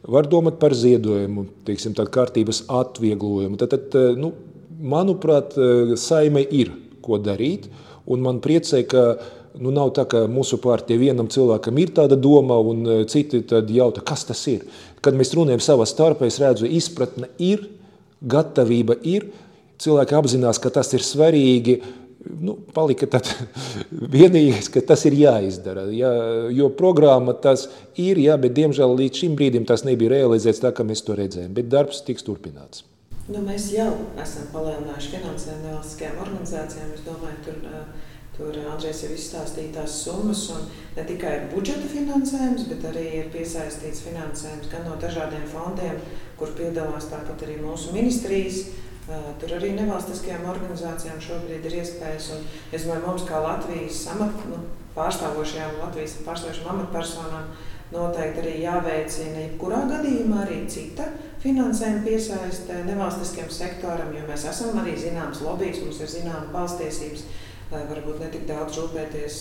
Var 0.09 0.29
domāt 0.31 0.61
par 0.61 0.77
ziedojumu, 0.77 1.47
teiksim, 1.67 1.97
kārtības 1.97 2.65
atvieglojumu. 2.69 3.59
Tad, 3.61 3.75
tad, 3.75 3.97
nu, 4.21 4.33
manuprāt, 4.79 5.57
saime 5.99 6.45
ir 6.45 6.73
ko 7.05 7.19
darīt, 7.23 7.67
un 8.09 8.23
man 8.25 8.43
priecē, 8.45 8.85
ka 8.89 9.07
nu, 9.59 9.73
nav 9.75 9.95
tā, 9.97 10.05
ka 10.11 10.27
mūsu 10.31 10.61
partija 10.63 11.01
vienam 11.01 11.31
cilvēkam 11.33 11.81
ir 11.81 11.95
tāda 11.97 12.19
doma, 12.21 12.61
un 12.61 13.07
citi 13.11 13.43
jautā, 13.75 14.05
kas 14.05 14.29
tas 14.29 14.45
ir. 14.51 14.69
Kad 15.03 15.17
mēs 15.19 15.35
runājam 15.37 15.65
savā 15.65 15.89
starpā, 15.89 16.29
es 16.29 16.39
redzu, 16.43 16.69
izpratne 16.69 17.31
ir, 17.43 17.65
gatavība 18.21 18.99
ir, 19.07 19.31
cilvēki 19.83 20.19
apzinās, 20.19 20.61
ka 20.63 20.73
tas 20.75 20.93
ir 20.97 21.05
svarīgi. 21.07 21.79
Nu, 22.43 22.57
palika 22.75 23.07
tad 23.09 23.31
vienīgais, 24.17 24.69
ka 24.75 24.83
tas 24.85 25.05
ir 25.09 25.17
jāizdara. 25.17 25.87
Jā, 25.95 26.11
jo 26.53 26.69
programma 26.77 27.33
tas 27.33 27.69
ir, 27.97 28.19
jā, 28.21 28.37
bet 28.41 28.57
diemžēl 28.59 28.97
līdz 28.99 29.23
šim 29.23 29.39
brīdim 29.39 29.67
tas 29.69 29.87
nebija 29.87 30.17
realizēts 30.19 30.61
tā, 30.65 30.75
kā 30.75 30.87
mēs 30.87 31.05
to 31.07 31.17
redzējām. 31.19 31.55
Bet 31.57 31.71
darbs 31.73 32.03
tiks 32.07 32.27
turpināts. 32.27 32.85
Nu, 33.29 33.43
mēs 33.45 33.69
jau 33.75 33.91
esam 34.17 34.47
palielinājuši 34.55 35.11
finansējumu 35.15 35.67
nevalstiskajām 35.67 36.21
organizācijām. 36.25 36.93
Es 36.97 37.03
domāju, 37.05 37.41
tur, 37.45 37.59
tur 38.39 38.59
Andrēs 38.73 39.03
jau 39.05 39.11
izstāstīja 39.13 39.75
tās 39.77 39.99
summas. 40.03 40.47
Ne 40.97 41.05
tikai 41.07 41.35
budžeta 41.53 41.91
finansējums, 41.93 42.67
bet 42.73 42.87
arī 42.89 43.05
ir 43.21 43.29
piesaistīts 43.35 44.03
finansējums 44.07 44.73
gan 44.73 44.89
no 44.89 44.97
dažādiem 45.01 45.45
fondiem, 45.53 46.01
kur 46.41 46.55
piedalās 46.57 47.11
tāpat 47.13 47.45
arī 47.45 47.61
mūsu 47.61 47.93
ministrijas 47.93 48.65
Tur 49.41 49.55
arī 49.57 49.71
nevalstiskajām 49.73 50.45
organizācijām 50.53 51.21
šobrīd 51.25 51.65
ir 51.65 51.79
iespējas. 51.81 52.27
Es 52.73 52.85
domāju, 52.85 53.07
mums 53.07 53.25
kā 53.29 53.41
Latvijas 53.41 54.03
amat, 54.13 54.43
nu, 54.51 54.59
pārstāvošajām 54.97 55.79
Latvijas 55.81 56.19
pārstāvošajām 56.27 56.75
amatpersonām 56.75 57.49
noteikti 57.95 58.43
arī 58.43 58.55
jāveicina 58.67 59.47
jebkurā 59.47 59.81
gadījumā 59.89 60.43
arī 60.45 60.61
cita 60.69 61.07
finansējuma 61.41 62.05
piesaiste 62.05 62.83
nevalstiskiem 62.85 63.49
sektoram, 63.55 64.13
jo 64.13 64.27
mēs 64.29 64.45
esam 64.51 64.77
arī 64.83 64.97
zināms 65.01 65.41
lobbyis, 65.47 65.81
mums 65.87 66.03
ir 66.05 66.13
zināma 66.19 66.51
balstiesības 66.53 67.25
varbūt 67.71 68.23
ne 68.23 68.29
tik 68.33 68.47
daudz 68.49 68.79
rūpēties 68.79 69.39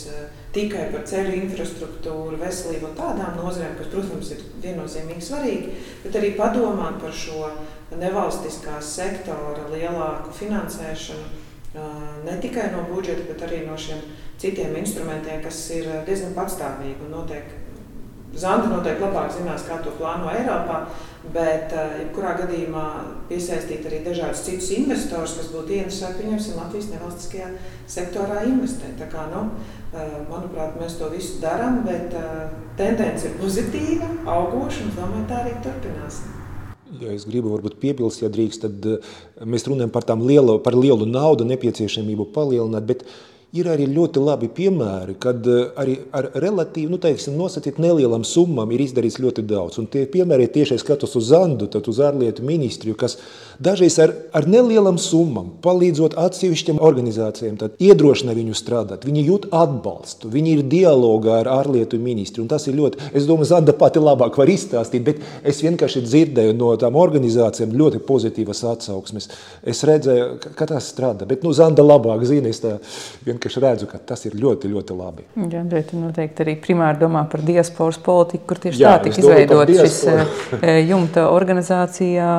tikai 0.55 0.87
par 0.91 1.05
ceļu 1.07 1.35
infrastruktūru, 1.37 2.39
veselību 2.41 2.89
un 2.89 2.95
tādām 2.97 3.37
nozarēm, 3.39 3.77
kas, 3.79 3.91
protams, 3.93 4.31
ir 4.35 4.43
viennozīmīgi 4.65 5.27
svarīgi, 5.29 5.75
bet 6.03 6.17
arī 6.19 6.33
padomāt 6.39 6.99
par 7.03 7.15
šo 7.15 7.51
nevalstiskā 7.95 8.81
sektora 8.83 9.69
lielāku 9.71 10.35
finansēšanu 10.35 11.45
ne 12.25 12.35
tikai 12.41 12.71
no 12.73 12.83
budžeta, 12.89 13.27
bet 13.29 13.43
arī 13.47 13.63
no 13.67 13.77
šiem 13.77 14.01
citiem 14.41 14.75
instrumentiem, 14.79 15.41
kas 15.43 15.61
ir 15.75 15.89
diezgan 16.07 16.35
patstāvīgi 16.37 17.05
un 17.05 17.15
noteikti. 17.19 17.66
Zanda 18.37 18.69
noteikti 18.71 19.03
labāk 19.03 19.31
zinās, 19.33 19.65
kā 19.67 19.79
to 19.83 19.93
plāno 19.97 20.29
Eiropā, 20.29 20.83
bet 21.33 21.73
jebkurā 21.73 22.35
gadījumā 22.43 22.85
piesaistīt 23.29 23.87
arī 23.89 24.03
dažādus 24.05 24.45
citus 24.45 24.69
investorus, 24.77 25.35
kas 25.39 25.51
būtu 25.55 25.79
interesēti, 25.79 26.21
pieņemsim, 26.21 26.61
Latvijas 26.61 26.91
nevalstiskajā 26.93 27.51
sektorā 27.97 28.45
investēt. 28.47 28.95
Tā 29.01 29.09
kā, 29.11 29.27
nu, 29.33 29.47
manuprāt, 30.29 30.77
mēs 30.79 30.99
to 31.01 31.11
visu 31.13 31.41
darām, 31.43 31.81
bet 31.87 32.13
tendence 32.79 33.27
ir 33.27 33.37
pozitīva, 33.41 34.13
augoša 34.37 34.85
un 34.85 34.97
domāju, 35.01 35.29
tā 35.31 35.43
arī 35.43 35.57
turpināsim. 35.65 36.37
Ja 37.01 37.11
es 37.11 37.25
gribu 37.27 37.51
varbūt 37.51 37.81
piebilst, 37.81 38.21
ja 38.23 38.29
drīkst, 38.31 38.63
tad 38.63 38.85
eh, 38.87 39.15
mēs 39.43 39.67
runājam 39.67 39.91
par, 39.91 40.07
lielo, 40.21 40.57
par 40.63 40.77
lielu 40.77 41.07
naudu, 41.09 41.47
nepieciešamību 41.49 42.29
palielināt, 42.35 42.87
bet 42.87 43.03
Ir 43.55 43.63
arī 43.71 43.85
ļoti 43.87 44.19
labi 44.19 44.49
piemēri, 44.51 45.13
kad 45.23 45.45
eh, 45.47 45.69
arī 45.79 45.93
ar 46.11 46.25
relatīvi 46.43 46.91
nu, 46.91 46.97
teiksim, 46.99 47.37
nosacīt 47.39 47.77
nelielam 47.79 48.25
summām 48.27 48.73
ir 48.75 48.81
izdarīts 48.83 49.21
ļoti 49.23 49.45
daudz. 49.47 49.77
Un 49.79 49.85
tie 49.87 50.01
piemēri 50.03 50.49
tieši 50.51 50.75
skatos 50.81 51.15
uz 51.15 51.29
Zandu, 51.29 51.69
tad 51.71 51.87
uz 51.87 52.01
ārlietu 52.03 52.43
ministriju, 52.43 52.97
kas 52.99 53.15
dažreiz 53.63 53.95
ar, 54.03 54.11
ar 54.35 54.49
nelielam 54.51 54.99
summām 54.99 55.53
palīdzot 55.63 56.17
atsevišķiem 56.19 56.81
organizācijām, 56.83 57.55
tad 57.61 57.79
iedrošina 57.79 58.35
viņu 58.35 58.57
strādāt. 58.59 59.07
Viņi 59.07 59.23
jūt 59.29 59.47
atbalstu, 59.55 60.27
viņi 60.33 60.57
ir 60.57 60.65
dialogā 60.67 61.39
ar 61.45 61.51
ārlietu 61.61 62.01
ministru. 62.03 62.43
Un 62.43 62.51
tas 62.51 62.67
ir 62.67 62.75
ļoti, 62.75 63.13
es 63.15 63.29
domāju, 63.31 63.47
Zanda 63.53 63.71
pati 63.79 64.03
labāk 64.03 64.41
var 64.41 64.51
izstāstīt, 64.51 65.07
bet 65.07 65.23
es 65.47 65.63
vienkārši 65.63 66.03
dzirdēju 66.03 66.57
no 66.59 66.73
tām 66.75 66.99
organizācijām 66.99 67.71
ļoti 67.79 68.03
pozitīvas 68.11 68.65
atsauksmes. 68.73 69.31
Es 69.63 69.87
redzēju, 69.87 70.29
ka 70.51 70.67
tas 70.75 70.91
strādā, 70.91 71.23
bet 71.31 71.47
nu, 71.47 71.55
Zanda 71.55 71.87
labāk 71.87 72.27
zina, 72.27 72.51
es 72.51 72.59
tā 72.59 72.75
vienkārši 73.23 73.36
vienkārši 73.37 73.63
redzu, 73.63 73.87
ka 73.87 73.99
tas 74.01 74.25
ir 74.27 74.35
ļoti, 74.37 74.71
ļoti 74.73 74.97
labi. 74.97 75.25
Jā, 75.53 75.63
bet 75.69 75.93
noteikti 75.95 76.43
arī 76.43 76.57
primāri 76.61 76.99
domā 77.01 77.23
par 77.29 77.43
diasporas 77.45 77.99
politiku, 78.01 78.49
kur 78.49 78.61
tieši 78.65 78.81
Jā, 78.81 78.97
tā 78.97 79.07
tika 79.07 79.21
izveidot 79.21 79.71
šis 79.77 80.01
eh, 80.09 80.81
jumta 80.87 81.29
organizācijā, 81.31 82.33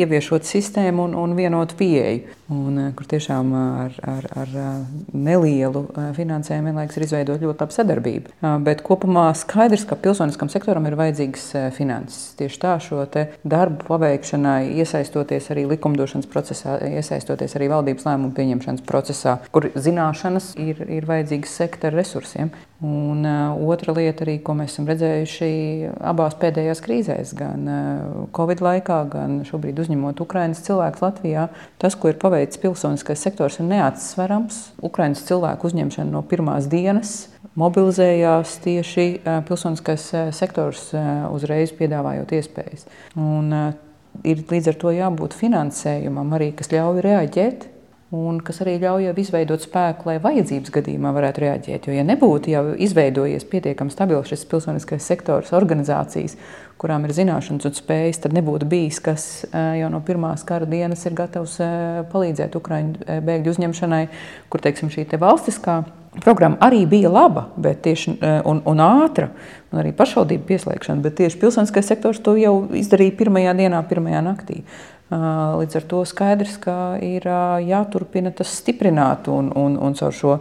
ieviešot 0.00 0.48
sistēmu 0.48 1.08
un, 1.08 1.16
un 1.18 1.38
vienotu 1.38 1.78
pieeju. 1.78 2.37
Un, 2.48 2.78
eh, 2.80 2.92
kur 2.96 3.04
tiešām 3.04 3.50
ar, 3.52 3.96
ar, 4.08 4.26
ar 4.40 4.52
eh, 4.56 4.68
nelielu 5.12 5.82
finansējumu 6.16 6.70
vienlaikus 6.70 6.96
ir 6.96 7.04
izveidota 7.04 7.44
ļoti 7.44 7.60
laba 7.60 7.74
sadarbība. 7.74 8.54
Bet 8.64 8.80
kopumā 8.86 9.26
skaidrs, 9.36 9.84
ka 9.88 9.98
pilsoniskam 10.00 10.48
sektoram 10.52 10.88
ir 10.88 10.96
vajadzīgas 10.96 11.44
finanses. 11.76 12.32
Tieši 12.40 12.62
tā 12.62 12.74
šo 12.80 13.04
darbu 13.44 13.84
paveikšanai, 13.90 14.72
iesaistoties 14.80 15.50
arī 15.52 15.66
likumdošanas 15.74 16.28
procesā, 16.32 16.78
iesaistoties 16.88 17.56
arī 17.58 17.68
valdības 17.74 18.08
lēmumu 18.08 18.32
pieņemšanas 18.36 18.86
procesā, 18.88 19.38
kur 19.52 19.68
zināšanas 19.76 20.54
ir, 20.56 20.80
ir 20.88 21.08
vajadzīgas 21.08 21.60
sektora 21.62 22.00
resursiem. 22.00 22.52
Un 22.78 23.24
uh, 23.26 23.58
otra 23.66 23.90
lieta, 23.90 24.22
arī, 24.22 24.36
ko 24.38 24.54
mēs 24.54 24.76
esam 24.76 24.86
redzējuši 24.86 25.48
abās 26.06 26.36
pēdējās 26.38 26.78
krīzēs, 26.84 27.32
gan 27.34 27.64
uh, 27.66 28.26
Covid 28.36 28.60
laikā, 28.62 28.98
gan 29.10 29.40
šobrīd 29.48 29.80
uzņemot 29.82 30.20
Ukraiņas 30.22 30.60
cilvēkus 30.68 31.02
Latvijā, 31.02 31.48
tas, 31.82 31.96
ko 31.98 32.12
ir 32.12 32.20
paveicis 32.22 32.60
pilsoniskais 32.62 33.24
sektors, 33.26 33.56
ir 33.58 33.66
neatsverams. 33.72 34.60
Ukraiņas 34.86 35.24
cilvēku 35.26 35.66
uzņemšana 35.72 36.14
no 36.14 36.22
pirmās 36.30 36.70
dienas 36.70 37.16
mobilizējās 37.58 38.52
tieši 38.62 39.08
uh, 39.16 39.40
pilsoniskais 39.48 40.04
sektors, 40.38 40.92
uzreiz 41.34 41.74
piedāvājot 41.74 42.36
iespējas. 42.38 42.86
Un, 43.18 43.50
ir 44.22 44.46
līdz 44.46 44.70
ar 44.70 44.78
to 44.78 44.94
jābūt 44.94 45.34
finansējumam, 45.34 46.30
arī, 46.38 46.52
kas 46.54 46.70
ļauj 46.70 47.02
reaģēt 47.08 47.66
un 48.14 48.38
kas 48.40 48.62
arī 48.64 48.78
ļauj 48.80 49.10
izveidot 49.20 49.60
spēku, 49.60 50.08
lai 50.08 50.16
vajadzības 50.22 50.72
gadījumā 50.72 51.12
varētu 51.12 51.42
reaģēt. 51.44 51.88
Jo, 51.88 51.96
ja 51.98 52.04
nebūtu 52.08 52.54
jau 52.54 52.62
izveidojies 52.80 53.44
pietiekami 53.50 53.92
stabils 53.92 54.30
šis 54.32 54.46
pilsoniskais 54.48 55.04
sektors, 55.04 55.52
organizācijas, 55.56 56.38
kurām 56.80 57.04
ir 57.04 57.12
zināšanas 57.16 57.68
un 57.68 57.76
spējas, 57.76 58.22
tad 58.24 58.36
nebūtu 58.36 58.68
bijis, 58.70 59.02
kas 59.04 59.28
jau 59.52 59.92
no 59.92 60.00
pirmās 60.06 60.46
kara 60.48 60.68
dienas 60.68 61.04
ir 61.04 61.16
gatavs 61.18 61.58
palīdzēt 62.12 62.56
Ukraiņu 62.56 63.20
bēgļu 63.28 63.56
uzņemšanai, 63.56 64.02
kur 64.48 64.64
teiksim, 64.64 64.92
šī 64.94 65.04
te 65.10 65.20
valstiskā 65.20 65.82
programma 66.24 66.56
arī 66.64 66.86
bija 66.88 67.10
laba 67.12 67.48
tieši, 67.58 68.16
un, 68.48 68.62
un 68.64 68.80
ātra, 68.82 69.28
un 69.68 69.82
arī 69.82 69.92
pašvaldību 69.96 70.46
pieslēgšana, 70.48 71.04
bet 71.04 71.18
tieši 71.20 71.40
pilsoniskais 71.42 71.90
sektors 71.92 72.22
to 72.24 72.38
jau 72.40 72.62
izdarīja 72.72 73.18
pirmajā 73.18 73.52
dienā, 73.58 73.82
pirmajā 73.90 74.22
naktī. 74.24 74.62
Līdz 75.08 75.76
ar 75.78 75.84
to 75.88 76.02
skaidrs, 76.04 76.58
ka 76.60 76.98
ir 77.00 77.24
jāturpina 77.64 78.32
tas 78.36 78.50
stiprināt 78.60 79.30
un, 79.32 79.48
un, 79.56 79.78
un 79.80 79.94
caur 79.96 80.12
šo 80.12 80.34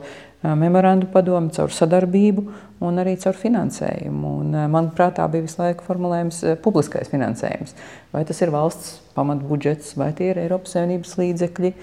memorandu 0.43 1.08
padomu, 1.12 1.49
caur 1.56 1.71
sadarbību 1.73 2.43
un 2.84 2.99
arī 3.01 3.15
caur 3.21 3.38
finansējumu. 3.39 4.34
Un, 4.41 4.58
manuprāt, 4.69 5.15
tā 5.17 5.25
bija 5.32 5.45
visu 5.47 5.62
laiku 5.62 5.88
formulējums 5.88 6.43
publiskais 6.65 7.10
finansējums. 7.13 7.73
Vai 8.12 8.25
tas 8.27 8.43
ir 8.43 8.51
valsts 8.53 8.97
pamatbudžets, 9.15 9.95
vai 9.97 10.12
tie 10.17 10.34
ir 10.34 10.43
Eiropas 10.43 10.75
Savienības 10.75 11.15
līdzekļi, 11.21 11.73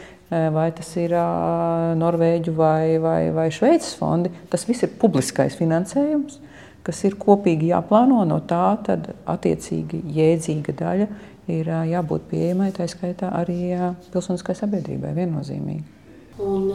vai 0.55 0.69
tas 0.77 0.95
ir 1.01 1.17
Norvēģu 2.05 2.55
vai, 2.57 2.97
vai, 3.03 3.21
vai 3.35 3.51
Šveices 3.55 3.97
fondi. 3.99 4.33
Tas 4.53 4.69
viss 4.69 4.87
ir 4.87 4.95
publiskais 5.01 5.57
finansējums, 5.59 6.39
kas 6.87 7.05
ir 7.09 7.19
kopīgi 7.21 7.73
jāplāno. 7.73 8.23
No 8.29 8.43
tā 8.45 8.77
tad 8.87 9.15
attiecīgi 9.25 10.05
jēdzīga 10.15 10.77
daļa 10.79 11.09
ir 11.53 11.71
jābūt 11.91 12.29
pieejamai, 12.31 12.71
tā 12.77 12.87
skaitā 12.91 13.31
arī 13.41 13.75
pilsoniskai 14.13 14.57
sabiedrībai 14.59 15.13
viennozīmīgi. 15.19 15.85
Un 16.45 16.71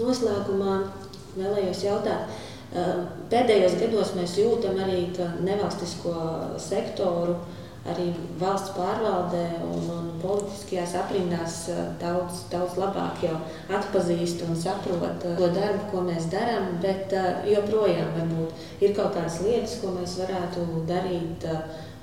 noslēgumā 0.00 0.76
vēlējos 1.36 1.84
jautāt, 1.86 2.34
pēdējos 3.30 3.78
gados 3.80 4.12
mēs 4.18 4.36
jūtam 4.40 4.78
arī, 4.82 5.06
ka 5.16 5.32
nevalstisko 5.44 6.14
sektoru 6.60 7.38
arī 7.88 8.10
valsts 8.38 8.74
pārvaldē 8.76 9.44
un, 9.64 9.86
un 9.94 10.08
politiskajās 10.20 10.92
aprindās 11.00 11.54
daudz, 12.00 12.42
daudz 12.52 12.76
labāk 12.76 13.22
jau 13.24 13.38
atpazīst 13.72 14.44
un 14.44 14.58
saprot 14.58 15.22
to 15.24 15.48
darbu, 15.54 15.86
ko 15.92 16.02
mēs 16.04 16.28
darām, 16.32 16.74
bet 16.82 17.14
joprojām 17.48 18.12
varbūt 18.18 18.84
ir 18.84 18.92
kaut 18.96 19.16
kādas 19.16 19.40
lietas, 19.46 19.78
ko 19.80 19.94
mēs 19.96 20.18
varētu 20.20 20.66
darīt 20.90 21.48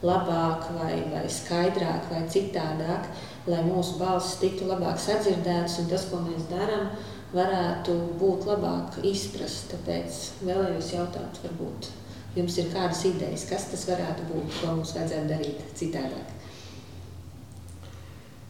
labāk, 0.06 0.68
vai, 0.78 0.96
vai 1.14 1.26
skaidrāk, 1.30 2.12
vai 2.12 2.24
citādāk. 2.30 3.10
lai 3.48 3.62
mūsu 3.64 3.96
balsis 3.96 4.42
tiktu 4.42 4.66
labāk 4.68 5.00
sadzirdētas 5.00 5.78
un 5.80 5.86
tas, 5.88 6.10
ko 6.12 6.18
mēs 6.20 6.50
darām, 6.50 6.90
varētu 7.32 7.94
būt 8.20 8.44
labāk 8.50 8.98
izprast. 9.08 9.72
Tāpēc 9.72 10.18
vēlējos 10.44 10.92
jautāt, 10.94 11.40
varbūt 11.46 11.88
jums 12.36 12.58
ir 12.60 12.68
kādas 12.74 13.06
idejas, 13.08 13.46
kas 13.50 13.70
tas 13.72 13.86
varētu 13.90 14.28
būt, 14.34 14.58
ko 14.60 14.74
mums 14.76 14.92
vajadzētu 14.98 15.32
darīt 15.32 15.64
citādāk. 15.80 16.34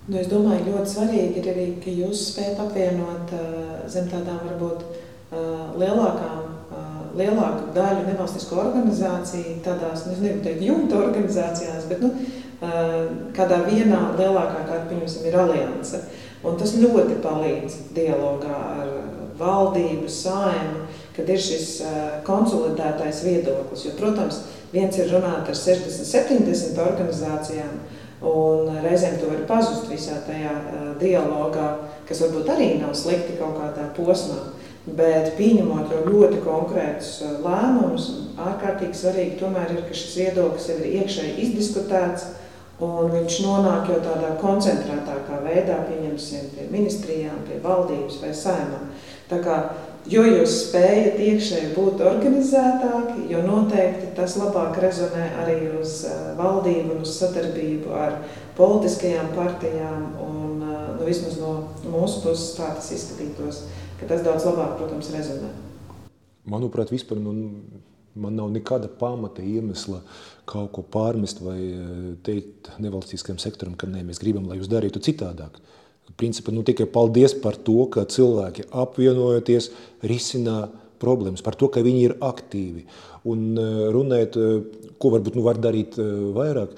Nu, 0.07 0.17
es 0.21 0.29
domāju, 0.31 0.69
ļoti 0.71 0.91
svarīgi 0.93 1.41
ir 1.41 1.49
arī, 1.51 1.65
ka 1.83 1.91
jūs 1.91 2.29
spējat 2.31 2.61
apvienot 2.63 3.33
uh, 3.35 3.71
zem 3.91 4.07
tādām 4.11 4.39
varbūt 4.45 4.85
uh, 4.87 5.73
lielākām, 5.75 6.46
lielāku 7.17 7.71
daļu 7.75 8.05
nevalstisko 8.07 8.59
organizāciju, 8.63 9.57
tādās, 9.65 10.05
nu, 10.07 10.15
nezinu, 10.15 10.43
teikt, 10.45 10.63
jumta 10.67 10.99
organizācijās, 10.99 11.87
bet, 11.89 12.03
nu, 12.03 12.11
kādā 13.37 13.61
vienā 13.67 14.01
lielākā, 14.17 14.63
kā, 14.67 14.81
pieņemsim, 14.89 15.27
ir 15.29 15.37
alianse. 15.37 16.01
Un 16.45 16.57
tas 16.59 16.75
ļoti 16.77 17.19
palīdz 17.23 17.77
dialogā 17.95 18.57
ar 18.81 18.91
valdību, 19.37 20.09
saimu, 20.09 20.87
kad 21.15 21.29
ir 21.29 21.41
šis 21.41 21.69
konsolidētais 22.25 23.23
viedoklis. 23.25 23.85
Jo, 23.87 23.93
protams, 23.97 24.41
viens 24.73 24.97
ir 24.97 25.09
runāt 25.13 25.49
ar 25.49 25.57
60, 25.57 26.05
70 26.09 26.81
organizācijām, 26.81 27.77
Un 28.17 28.71
reizēm 28.81 29.19
tu 29.21 29.27
vari 29.29 29.43
pazust 29.45 29.91
visā 29.91 30.15
tajā 30.25 30.53
dialogā, 30.97 31.67
kas 32.09 32.23
varbūt 32.23 32.47
arī 32.49 32.69
nav 32.81 32.95
slikti 32.97 33.35
kaut 33.37 33.59
kādā 33.59 33.91
posmā. 33.93 34.39
Bet 34.87 35.33
pieņemot 35.35 35.91
jau 35.91 36.03
ļoti 36.07 36.41
konkrētus 36.45 37.09
uh, 37.25 37.37
lēmumus, 37.43 38.09
ārkārtīgi 38.39 38.95
svarīgi 38.95 39.39
tomēr 39.41 39.73
ir, 39.75 39.81
ka 39.87 39.97
šis 39.97 40.13
viedoklis 40.21 40.69
jau 40.71 40.77
ir 40.79 41.01
iekšēji 41.01 41.35
izdiskutēts 41.43 42.29
un 42.87 43.11
viņš 43.11 43.39
nonāk 43.43 43.89
jau 43.91 43.97
tādā 44.05 44.35
koncentrētākā 44.39 45.41
veidā, 45.43 45.81
pieņemsim, 45.89 46.51
pie 46.53 46.69
ministrijām, 46.71 47.41
pie 47.49 47.59
valdības 47.63 48.21
vai 48.21 48.31
saimām. 48.37 48.91
Tā 49.27 49.41
kā 49.43 49.57
Jo 50.07 50.21
jūs 50.23 50.53
spējat 50.69 51.17
iekšēji 51.19 51.73
būt 51.75 51.99
organizētāki, 52.07 53.25
jo 53.27 53.41
noteikti 53.43 54.13
tas 54.15 54.37
labāk 54.39 54.77
rezonē 54.79 55.25
arī 55.41 55.57
uz 55.75 55.97
valdību 56.37 56.95
un 56.95 57.01
uz 57.03 57.11
sadarbību 57.17 57.91
ar 57.91 58.15
politiskajām 58.55 59.33
partijām. 59.35 60.05
Un, 60.23 60.61
nu, 60.63 61.03
vismaz 61.03 61.35
no 61.41 61.51
mūsu 61.91 62.23
puses 62.23 62.55
tā 62.55 62.69
tas 62.77 62.87
izskatītos, 62.95 63.65
ka 63.99 64.09
tas 64.09 64.23
daudz 64.25 64.47
labāk, 64.47 64.77
protams, 64.79 65.11
rezonē. 65.13 65.51
Manuprāt, 66.47 66.93
vispār 66.93 67.19
nu, 67.19 67.33
man 68.17 68.37
nav 68.39 68.51
nekāda 68.53 68.89
pamata 68.89 69.43
iemesla 69.43 70.01
kaut 70.47 70.71
ko 70.75 70.83
pārmest 70.95 71.41
vai 71.43 71.59
teikt 72.23 72.71
nevalstiskajam 72.81 73.39
sektoram, 73.41 73.75
ka 73.75 73.89
nē, 73.89 74.05
mēs 74.07 74.21
gribam, 74.23 74.47
lai 74.47 74.59
jūs 74.61 74.71
darītu 74.71 75.03
citādāk. 75.03 75.59
Principā 76.17 76.53
nu, 76.55 76.63
tikai 76.63 76.87
paldies 76.87 77.35
par 77.43 77.57
to, 77.59 77.81
ka 77.91 78.05
cilvēki 78.07 78.69
apvienojoties 78.71 79.69
risinā 80.07 80.69
problēmas, 81.01 81.43
par 81.45 81.57
to, 81.59 81.69
ka 81.69 81.83
viņi 81.85 82.03
ir 82.07 82.15
aktīvi. 82.23 82.85
Un 83.29 83.49
e, 83.59 83.65
runēt, 83.93 84.37
e, 84.39 84.93
ko 85.01 85.11
varbūt 85.13 85.37
nu 85.37 85.43
var 85.45 85.59
darīt 85.61 85.97
e, 85.99 86.05
vairāk, 86.37 86.77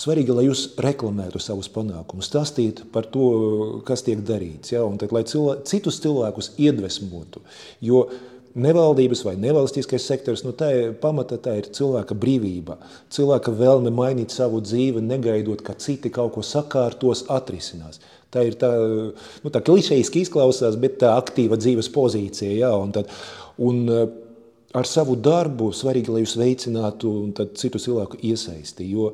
svarīgi, 0.00 0.34
lai 0.34 0.46
jūs 0.46 0.64
reklamētu 0.80 1.40
savus 1.42 1.68
panākumus, 1.72 2.30
stāstītu 2.30 2.88
par 2.92 3.08
to, 3.12 3.28
kas 3.86 4.04
tiek 4.06 4.22
darīts, 4.26 4.74
ja? 4.74 4.84
un 4.88 4.98
tad, 5.00 5.12
lai 5.14 5.24
cilvē, 5.28 5.60
citus 5.68 6.00
cilvēkus 6.02 6.54
iedvesmotu. 6.60 7.44
Jo 7.84 8.06
nevaldības 8.54 9.22
vai 9.26 9.36
nevalstiskais 9.38 10.06
sektors, 10.10 10.42
nu 10.42 10.52
tā 10.56 10.70
ir 10.74 10.94
pamata, 11.00 11.38
tā 11.38 11.56
ir 11.60 11.68
cilvēka 11.74 12.16
brīvība, 12.18 12.80
cilvēka 13.14 13.52
vēlme 13.54 13.92
mainīt 13.94 14.34
savu 14.34 14.62
dzīvi, 14.64 15.02
negaidot, 15.06 15.62
ka 15.66 15.76
citi 15.78 16.10
kaut 16.10 16.34
ko 16.34 16.42
sakārtos, 16.46 17.26
atrisinās. 17.30 18.00
Tā 18.30 18.44
ir 18.46 18.56
tā, 18.58 18.70
nu, 19.44 19.50
tā 19.50 19.62
klišejiski 19.66 20.24
izklausās, 20.24 20.78
bet 20.80 21.00
tā 21.02 21.14
aktīva 21.18 21.58
dzīves 21.58 21.90
pozīcija. 21.94 22.50
Jā, 22.62 22.70
un 22.78 22.92
tad, 22.94 23.10
un, 23.58 23.82
ar 24.74 24.86
savu 24.86 25.16
darbu 25.18 25.72
svarīgi, 25.74 26.14
lai 26.14 26.22
jūs 26.22 26.36
veicinātu 26.38 27.14
citu 27.58 27.82
cilvēku 27.82 28.20
iesaisti. 28.30 28.86
Jo 28.94 29.10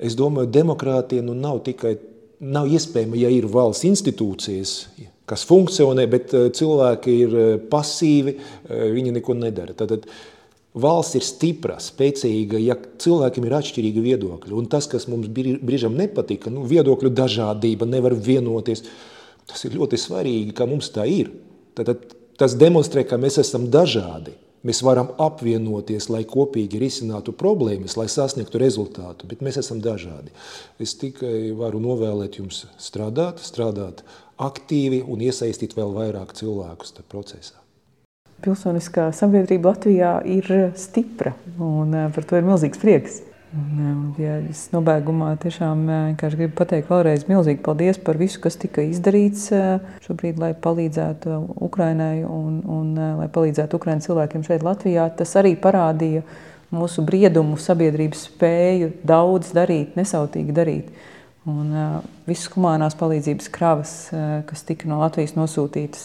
es 0.00 0.16
domāju, 0.18 0.50
demokrātija 0.52 1.24
nu, 1.24 1.36
nav 1.36 1.62
tikai 1.66 1.96
nav 2.40 2.68
iespējama, 2.72 3.18
ja 3.20 3.30
ir 3.32 3.46
valsts 3.52 3.84
institūcijas, 3.84 4.74
kas 5.28 5.44
funkcionē, 5.46 6.06
bet 6.10 6.34
eh, 6.34 6.50
cilvēki 6.56 7.16
ir 7.26 7.38
eh, 7.38 7.56
pasīvi, 7.70 8.36
viņi 8.70 9.16
neko 9.20 9.36
nedara. 9.38 9.76
Tad, 9.76 9.96
tad, 9.96 10.12
Valsts 10.70 11.16
ir 11.18 11.24
stipra, 11.26 11.80
spēcīga, 11.82 12.58
ja 12.62 12.76
cilvēkiem 12.78 13.46
ir 13.48 13.54
atšķirīgi 13.58 14.02
viedokļi. 14.04 14.52
Un 14.54 14.68
tas, 14.70 14.86
kas 14.86 15.08
mums 15.10 15.26
brīžam 15.26 15.96
nepatika, 15.98 16.46
nu, 16.54 16.62
viedokļu 16.70 17.10
dažādība, 17.10 17.88
nevar 17.90 18.14
vienoties, 18.14 18.84
tas 19.50 19.64
ir 19.66 19.74
ļoti 19.74 19.98
svarīgi, 19.98 20.54
ka 20.54 20.68
mums 20.70 20.92
tā 20.94 21.08
ir. 21.10 21.32
Tad 21.74 21.90
tas 22.38 22.54
demonstrē, 22.54 23.02
ka 23.02 23.18
mēs 23.18 23.40
esam 23.42 23.66
dažādi. 23.72 24.36
Mēs 24.66 24.82
varam 24.84 25.14
apvienoties, 25.16 26.10
lai 26.12 26.24
kopīgi 26.28 26.82
risinātu 26.82 27.32
problēmas, 27.32 27.96
lai 27.96 28.10
sasniegtu 28.12 28.60
rezultātu, 28.60 29.28
bet 29.30 29.40
mēs 29.40 29.56
esam 29.62 29.80
dažādi. 29.80 30.34
Es 30.76 30.92
tikai 31.00 31.54
varu 31.56 31.80
novēlēt 31.80 32.36
jums 32.42 32.66
strādāt, 32.76 33.40
strādāt 33.40 34.04
aktīvi 34.40 35.00
un 35.08 35.24
iesaistīt 35.24 35.78
vēl 35.78 35.96
vairāk 35.96 36.36
cilvēkus 36.36 36.98
procesā 37.08 37.60
pilsoniskā 38.40 39.10
sabiedrība 39.12 39.74
Latvijā 39.74 40.12
ir 40.28 40.48
stipra, 40.78 41.34
un 41.60 41.92
eh, 41.92 42.06
par 42.14 42.26
to 42.26 42.38
ir 42.38 42.46
milzīgs 42.46 42.80
prieks. 42.80 43.20
Eh, 43.50 44.22
ja 44.22 44.36
es 44.46 44.68
nobeigumā 44.70 45.32
tiešām 45.42 45.80
eh, 45.90 46.12
gribu 46.20 46.54
pateikt 46.60 46.90
vēlreiz 46.92 47.24
milzīgi 47.26 47.58
paldies 47.66 47.98
par 47.98 48.20
visu, 48.20 48.38
kas 48.44 48.54
tika 48.60 48.84
izdarīts 48.86 49.48
šobrīd, 50.04 50.38
lai 50.38 50.52
palīdzētu 50.54 51.40
Ukrainai 51.66 52.22
un, 52.26 52.60
un 52.62 52.94
lai 53.18 53.26
palīdzētu 53.32 53.80
Ukraiņu 53.80 54.06
cilvēkiem 54.06 54.46
šeit 54.46 54.62
Latvijā. 54.66 55.08
Tas 55.18 55.34
arī 55.40 55.56
parādīja 55.58 56.22
mūsu 56.70 57.02
briedumu, 57.02 57.58
sabiedrības 57.58 58.28
spēju 58.28 58.92
daudz 59.02 59.50
darīt, 59.56 59.98
nesautīgi 59.98 60.54
darīt. 60.54 60.94
Un 61.50 61.72
visas 62.28 62.52
humanās 62.52 62.94
palīdzības 63.00 63.50
kravas, 63.50 63.92
kas 64.46 64.62
tika 64.68 64.86
no 64.86 65.00
Latvijas 65.00 65.32
nosūtītas 65.38 66.04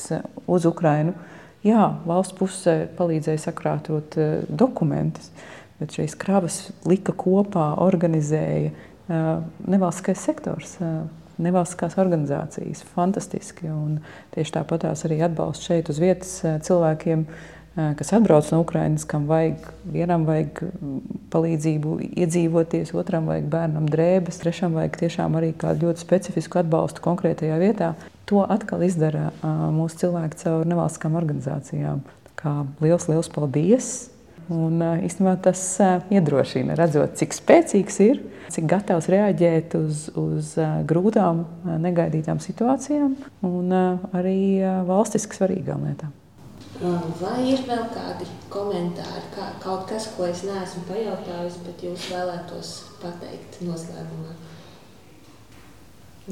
uz 0.49 0.65
Ukrainu, 0.65 1.11
uh, 1.11 1.35
Jā, 1.65 1.85
valsts 2.05 2.35
pusē 2.37 2.73
palīdzēja 2.93 3.41
sakrātot 3.47 4.15
dokumentus, 4.53 5.31
bet 5.79 5.95
šīs 5.95 6.15
kravas 6.19 6.59
lika 6.87 7.15
kopā, 7.17 7.73
organizēja 7.83 8.71
nevalstiskais 9.67 10.23
sektors. 10.25 10.77
Nevalstiskās 11.35 11.97
organizācijas, 11.99 12.85
fantastiski. 12.95 13.67
Un 13.67 13.97
tieši 14.31 14.55
tāpat 14.55 14.85
arī 14.87 15.19
atbalsts 15.25 15.67
šeit 15.67 15.91
uz 15.91 15.99
vietas 15.99 16.37
cilvēkiem, 16.63 17.25
kas 17.99 18.13
atbrauc 18.15 18.47
no 18.53 18.61
Ukrainas, 18.63 19.03
kam 19.03 19.25
vajag, 19.27 19.67
vienam 19.91 20.23
vajag 20.23 20.63
palīdzību 21.35 21.97
iedzīvoties, 22.07 22.95
otram 22.95 23.27
vajag 23.27 23.51
bērnam 23.51 23.91
drēbes, 23.91 24.39
trešam 24.39 24.79
vajag 24.79 24.95
tiešām 25.03 25.35
arī 25.35 25.51
kādu 25.59 25.89
ļoti 25.89 26.05
specifisku 26.07 26.63
atbalstu 26.63 27.03
konkrētajā 27.03 27.59
vietā. 27.59 27.93
To 28.31 28.47
atkal 28.47 28.87
izdara 28.87 29.27
mūsu 29.75 30.05
cilvēki 30.05 30.39
caur 30.39 30.63
nevalstiskām 30.71 31.19
organizācijām. 31.19 31.99
Kā 32.39 32.61
liels, 32.79 33.11
liels 33.11 33.27
paldies! 33.35 34.14
Un, 34.53 34.81
īstenībā 35.05 35.35
tas 35.47 35.61
iedrošina, 36.13 36.75
redzot, 36.77 37.15
cik 37.17 37.33
spēcīgs 37.33 37.97
ir, 38.05 38.19
cik 38.53 38.67
gatavs 38.69 39.07
reaģēt 39.09 39.73
uz, 39.79 40.03
uz 40.21 40.51
grūtām, 40.85 41.45
negaidītām 41.81 42.41
situācijām 42.43 43.15
un 43.47 43.73
arī 44.13 44.61
valstiski 44.85 45.39
svarīgām 45.39 45.87
lietām. 45.89 46.13
Vai 47.21 47.39
ir 47.47 47.61
vēl 47.63 47.85
kādi 47.93 48.27
komentāri, 48.51 49.29
kā, 49.31 49.47
kaut 49.63 49.85
kas, 49.87 50.09
ko 50.17 50.27
es 50.27 50.43
neesmu 50.43 50.83
pajautājusi, 50.89 51.61
bet 51.63 51.85
jūs 51.87 52.09
vēlētos 52.11 52.71
pateikt 52.99 53.61
noslēgumā? 53.63 54.35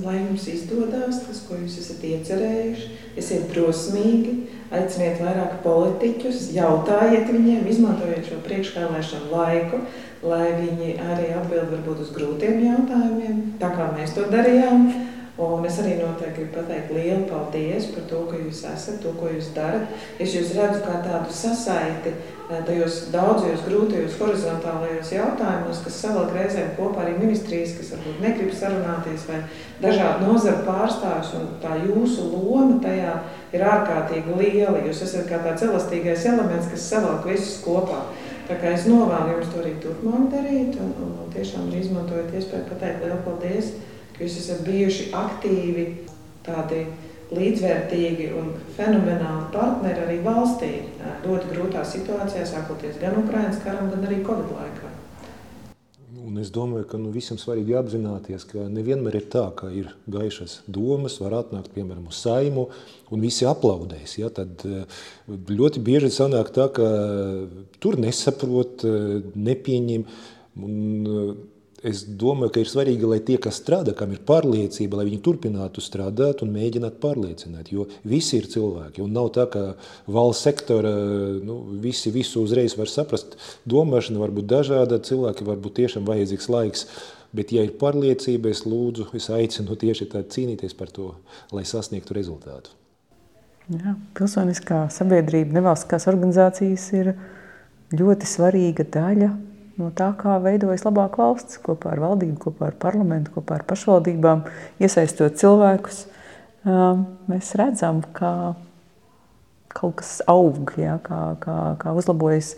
Lai 0.01 0.15
jums 0.17 0.47
izdodas 0.49 1.19
tas, 1.21 1.43
ko 1.45 1.53
jūs 1.59 1.75
esat 1.77 2.01
iecerējuši, 2.09 2.87
esiet 3.21 3.43
drosmīgi, 3.51 4.31
aiciniet 4.73 5.19
vairāk 5.21 5.59
politiķus, 5.61 6.47
jautājiet 6.55 7.29
viņiem, 7.29 7.67
izmantojiet 7.69 8.25
šo 8.25 8.39
priekšvēlēšanu 8.47 9.29
laiku, 9.29 9.83
lai 10.25 10.47
viņi 10.57 10.95
arī 10.97 11.29
atbild 11.37 11.69
varbūt 11.75 12.01
uz 12.07 12.09
grūtiem 12.15 12.63
jautājumiem, 12.65 13.43
tā 13.61 13.69
kā 13.75 13.91
mēs 13.93 14.15
to 14.17 14.25
darījām. 14.33 14.87
Un 15.33 15.63
es 15.65 15.79
arī 15.81 15.95
noteikti 15.97 16.43
gribu 16.43 16.59
pateikt 16.59 16.91
lielu 16.93 17.23
paldies 17.25 17.87
par 17.89 18.03
to, 18.05 18.19
ka 18.29 18.37
jūs 18.37 18.59
esat, 18.69 18.99
to, 19.01 19.15
ko 19.17 19.31
jūs 19.31 19.47
darat. 19.55 19.89
Es 20.21 20.35
jūs 20.35 20.51
redzu 20.53 20.83
kā 20.83 20.99
tādu 21.01 21.33
sasaiti 21.33 22.11
eh, 22.13 22.59
tajos 22.67 22.99
daudzajos 23.15 23.63
grūtajos 23.65 24.19
horizontālajos 24.19 25.09
jautājumos, 25.15 25.79
kas 25.81 25.95
savalk 26.03 26.35
reizēm 26.37 26.75
kopā 26.77 27.01
arī 27.01 27.15
ministrijas, 27.17 27.73
kas 27.79 27.95
varbūt 27.95 28.19
negrib 28.21 28.53
sarunāties, 28.53 29.23
vai 29.31 29.39
dažādu 29.81 30.27
nozaru 30.27 30.67
pārstāvjus, 30.67 31.31
un 31.39 31.47
tā 31.63 31.79
jūsu 31.81 32.27
loma 32.35 32.77
tajā 32.83 33.15
ir 33.57 33.65
ārkārtīgi 33.71 34.37
liela. 34.37 34.83
Jūs 34.85 35.01
esat 35.07 35.25
kā 35.31 35.39
tāds 35.41 35.65
elastīgais 35.65 36.27
elements, 36.29 36.69
kas 36.69 36.85
savalk 36.91 37.25
visus 37.25 37.55
kopā. 37.65 38.03
Tā 38.45 38.59
kā 38.61 38.75
es 38.75 38.85
novēlu 38.85 39.39
jums 39.39 39.49
to 39.49 39.63
arī 39.63 39.73
turpmāk 39.81 40.29
darīt, 40.29 40.77
un, 40.77 40.93
un, 41.01 41.17
un 41.25 41.33
tiešām 41.33 41.73
izmantojot 41.79 42.37
iespēju 42.37 42.69
pateikt 42.69 43.01
lielu 43.07 43.17
paldies 43.25 43.73
ka 44.13 44.23
jūs 44.25 44.39
esat 44.41 44.63
bijuši 44.67 45.09
aktīvi, 45.17 45.87
tādi 46.45 46.85
līdzvērtīgi 47.33 48.31
un 48.37 48.51
fenomenāli 48.77 49.47
partneri 49.53 50.03
arī 50.05 50.17
valstī 50.25 50.73
ļoti 51.25 51.53
grūtā 51.53 51.85
situācijā, 51.87 52.45
sākoties 52.49 52.99
gan 53.01 53.17
Ukraiņas 53.23 53.63
karam, 53.63 53.89
gan 53.93 54.05
arī 54.07 54.21
Covid 54.25 54.53
laikā. 54.57 54.91
Un 56.23 56.37
es 56.39 56.51
domāju, 56.53 56.85
ka 56.87 56.97
nu, 57.01 57.09
visam 57.11 57.37
svarīgi 57.41 57.75
apzināties, 57.75 58.45
ka 58.47 58.67
nevienmēr 58.71 59.17
ir 59.19 59.25
tā, 59.33 59.43
ka 59.57 59.67
ir 59.75 59.89
gaišas 60.09 60.61
domas, 60.71 61.17
var 61.19 61.35
atnākt 61.41 61.73
piemēram 61.75 62.05
uz 62.07 62.21
saimu 62.23 62.67
un 63.11 63.23
visi 63.23 63.47
aplaudēs. 63.49 64.15
Ja? 64.21 64.29
Tad 64.33 64.63
ļoti 65.27 65.83
bieži 65.83 66.13
sanāk 66.15 66.53
tā, 66.55 66.69
ka 66.71 66.87
tur 67.83 67.99
nesaprot, 67.99 68.85
nepieņem. 69.35 70.05
Un, 70.63 70.77
es 71.83 72.03
domāju, 72.07 72.51
ka 72.55 72.61
ir 72.63 72.69
svarīgi, 72.71 73.07
lai 73.09 73.19
tie, 73.25 73.35
kas 73.41 73.59
strādā, 73.59 73.93
kam 73.97 74.13
ir 74.15 74.21
pārliecība, 74.27 74.99
lai 74.99 75.07
viņi 75.09 75.19
turpinātu 75.25 75.83
strādāt 75.83 76.43
un 76.45 76.53
mēģināt 76.55 76.99
pārliecināt. 77.03 77.71
Jo 77.73 77.87
visi 78.07 78.39
ir 78.39 78.47
cilvēki. 78.51 79.03
Un 79.03 79.15
nav 79.15 79.33
tā, 79.35 79.45
ka 79.51 79.65
valsts 80.07 80.47
sektora 80.47 80.93
nu, 81.43 81.59
visi 81.83 82.13
visu 82.15 82.43
uzreiz 82.43 82.77
var 82.79 82.91
saprast. 82.91 83.37
Domāšana 83.69 84.21
var 84.23 84.33
būt 84.35 84.47
dažāda, 84.53 85.01
cilvēki 85.03 85.47
var 85.49 85.59
būt 85.63 85.81
tiešām 85.81 86.07
vajadzīgs 86.07 86.49
laiks. 86.53 86.87
Bet, 87.33 87.49
ja 87.51 87.63
ir 87.65 87.73
pārliecība, 87.81 88.51
es 88.53 88.61
lūdzu, 88.69 89.09
es 89.17 89.31
aicinu 89.33 89.75
tieši 89.79 90.11
tā 90.11 90.21
cīnīties 90.21 90.75
par 90.77 90.91
to, 90.93 91.15
lai 91.51 91.65
sasniegtu 91.65 92.13
rezultātu. 92.13 92.75
Jā, 93.71 93.95
pilsoniskā 94.13 94.83
sabiedrība, 94.91 95.55
nevalstiskās 95.55 96.05
organizācijas 96.11 96.85
ir 96.99 97.13
ļoti 97.95 98.27
svarīga 98.27 98.85
daļa 98.91 99.31
no 99.79 99.89
tā, 99.95 100.11
kā 100.19 100.37
veidojas 100.43 100.85
labāka 100.85 101.23
valsts 101.23 101.59
kopā 101.63 101.93
ar 101.95 102.03
valdību, 102.03 102.37
kopā 102.47 102.69
ar 102.71 102.77
parlamentu, 102.81 103.33
kopā 103.37 103.59
ar 103.59 103.65
pašvaldībām, 103.69 104.45
iesaistot 104.83 105.39
cilvēkus. 105.41 106.05
Mēs 107.29 107.55
redzam, 107.59 108.03
ka 108.15 108.53
kaut 109.73 109.97
kas 110.01 110.19
aug, 110.29 110.75
ja, 110.79 110.99
kā, 111.03 111.33
kā, 111.43 111.57
kā 111.81 111.93
uzlabojas 111.97 112.53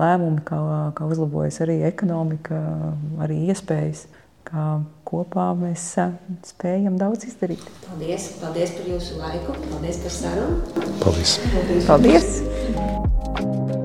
lēmumi, 0.00 0.44
kā, 0.46 0.60
kā 0.96 1.10
uzlabojas 1.10 1.60
arī 1.64 1.80
ekonomika, 1.90 2.62
arī 3.26 3.44
iespējas. 3.50 4.06
Kopā 5.06 5.50
mēs 5.58 5.84
spējam 6.48 6.96
daudz 6.98 7.28
izdarīt. 7.28 7.62
Paldies, 7.84 8.30
paldies 8.40 8.72
par 8.78 8.88
jūsu 8.94 9.20
laiku, 9.20 9.54
paldies 9.68 10.00
par 10.02 10.16
sarunu. 10.16 10.88
Paldies! 11.04 11.36
Paldies! 11.86 11.92
paldies. 11.92 13.79